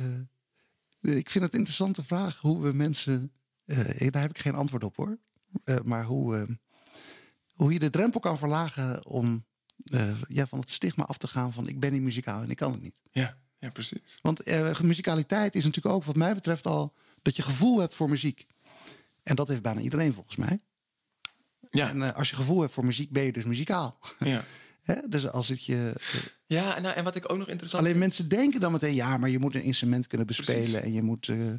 [1.01, 3.31] ik vind het een interessante vraag hoe we mensen.
[3.65, 5.17] daar heb ik geen antwoord op hoor.
[5.83, 6.57] Maar hoe,
[7.53, 9.45] hoe je de drempel kan verlagen om
[10.27, 12.71] ja, van het stigma af te gaan van ik ben niet muzikaal en ik kan
[12.71, 12.99] het niet.
[13.11, 14.19] Ja, Ja, precies.
[14.21, 14.45] Want
[14.81, 16.93] muzikaliteit is natuurlijk ook, wat mij betreft, al
[17.27, 18.47] dat je gevoel hebt voor muziek.
[19.23, 20.59] En dat heeft bijna iedereen volgens mij.
[21.69, 23.99] Ja, En eh, als je gevoel hebt voor muziek, ben je dus muzikaal.
[24.19, 24.43] ja.
[25.07, 25.93] Dus als het je.
[26.45, 29.17] ja en, nou, en wat ik ook nog interessant Alleen mensen denken dan meteen, ja,
[29.17, 30.81] maar je moet een instrument kunnen bespelen Precies.
[30.81, 31.53] en je moet eh,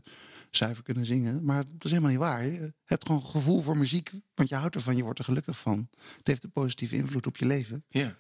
[0.51, 1.45] zuiver kunnen zingen.
[1.45, 2.47] Maar dat is helemaal niet waar.
[2.47, 5.89] Je hebt gewoon gevoel voor muziek, want je houdt ervan, je wordt er gelukkig van.
[6.17, 7.85] Het heeft een positieve invloed op je leven.
[7.89, 8.19] Ja.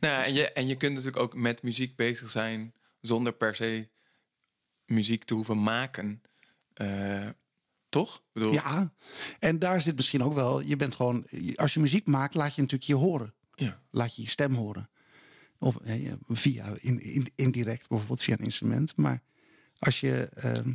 [0.00, 3.54] Nou, ja, en, je, en je kunt natuurlijk ook met muziek bezig zijn zonder per
[3.54, 3.88] se
[4.84, 6.22] muziek te hoeven maken.
[6.80, 7.28] Eh,
[7.88, 8.22] toch?
[8.32, 8.92] Bedoel, Ja,
[9.38, 12.60] en daar zit misschien ook wel, je bent gewoon, als je muziek maakt, laat je
[12.60, 13.34] natuurlijk je horen.
[13.54, 13.82] ja.
[13.90, 14.90] Laat je je stem horen.
[15.58, 18.96] Of eh, via, in, in, indirect bijvoorbeeld via een instrument.
[18.96, 19.22] Maar
[19.78, 20.74] als je ehm,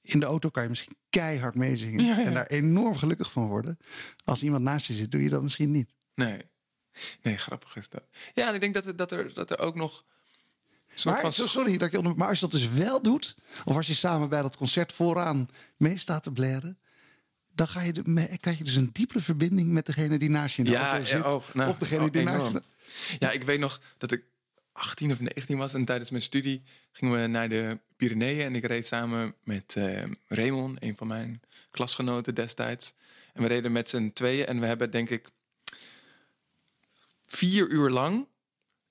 [0.00, 2.24] in de auto kan je misschien keihard meezingen Ja, ja.
[2.24, 3.76] en daar enorm gelukkig van worden.
[4.24, 5.90] Als iemand naast je zit, doe je dat misschien niet.
[6.14, 6.42] Nee.
[7.22, 8.04] Nee, grappig is dat.
[8.34, 10.04] Ja, en ik denk dat, dat, er, dat er ook nog...
[11.04, 13.34] Maar, zo- sorry dat ik je onder, maar als je dat dus wel doet,
[13.64, 16.78] of als je samen bij dat concert vooraan mee staat te blaren,
[17.54, 20.62] dan ga je de, krijg je dus een diepere verbinding met degene die naast je
[20.62, 21.22] in de Ja, auto ja, zit.
[21.24, 22.64] oh, nou, of degene oh, die naast enorm.
[23.10, 23.16] je.
[23.18, 24.24] Ja, ik weet nog dat ik
[24.72, 28.64] 18 of 19 was en tijdens mijn studie gingen we naar de Pyreneeën en ik
[28.66, 31.40] reed samen met eh Raymond, een van mijn
[31.70, 32.94] klasgenoten destijds.
[33.32, 35.28] En we reden met z'n tweeën en we hebben denk ik
[37.26, 38.26] vier uur lang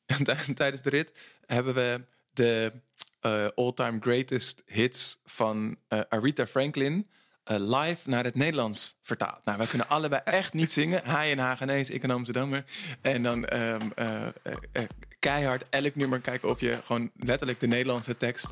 [0.55, 1.11] tijdens de rit
[1.45, 2.01] hebben we
[2.33, 2.71] de
[3.19, 7.07] eh, all-time greatest hits van eh, Aretha Franklin
[7.43, 9.45] eh, live naar het Nederlands vertaald.
[9.45, 11.01] Nou, wij kunnen allebei echt niet zingen.
[11.03, 12.63] Hij een Hagenees, ik een Amsterdammer.
[13.01, 14.31] En dan ehm, eh, eh,
[14.71, 14.83] eh,
[15.19, 18.51] keihard elk nummer kijken of je gewoon letterlijk de Nederlandse tekst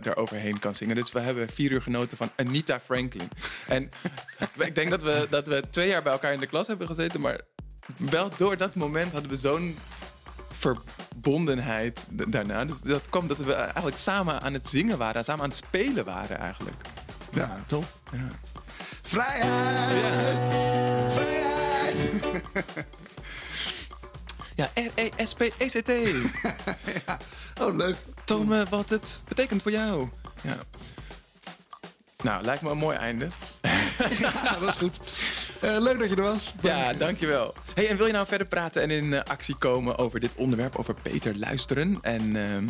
[0.00, 0.96] eroverheen kan zingen.
[0.96, 3.28] Dus we hebben vier uur genoten van Anita Franklin.
[3.68, 3.90] En
[4.56, 7.20] ik denk dat we, dat we twee jaar bij elkaar in de klas hebben gezeten,
[7.20, 7.40] maar
[7.98, 9.76] wel door dat moment hadden we zo'n
[10.58, 12.64] verbondenheid daarna.
[12.64, 16.04] Dus dat kwam dat we eigenlijk samen aan het zingen waren, samen aan het spelen
[16.04, 16.76] waren eigenlijk.
[17.32, 17.98] Ja, tof.
[18.12, 18.28] Ja.
[19.02, 20.46] Vrijheid!
[21.12, 21.96] Vrijheid!
[24.56, 25.90] Ja, R-E-S-P-E-C-T.
[27.60, 27.96] Oh, leuk.
[28.24, 30.08] Toon me wat het betekent voor jou.
[30.42, 30.56] Ja.
[32.24, 33.28] Nou, lijkt me een mooi einde.
[34.18, 35.00] Ja, dat is goed.
[35.60, 36.54] Eh, leuk dat je er was.
[36.60, 37.54] Ja, dankjewel.
[37.74, 40.76] Hey, en wil je nou verder praten en in eh, actie komen over dit onderwerp,
[40.76, 42.64] over beter luisteren en ehm,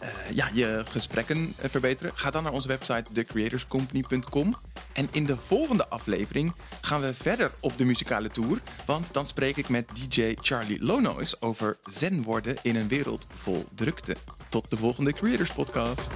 [0.00, 2.12] eh, ja, je gesprekken verbeteren?
[2.14, 4.56] Ga dan naar onze website thecreatorscompany.com.
[4.92, 9.56] En in de volgende aflevering gaan we verder op de muzikale tour, want dan spreek
[9.56, 14.16] ik met DJ Charlie Lonois over zen worden in een wereld vol drukte.
[14.48, 16.10] Tot de volgende Creators Podcast.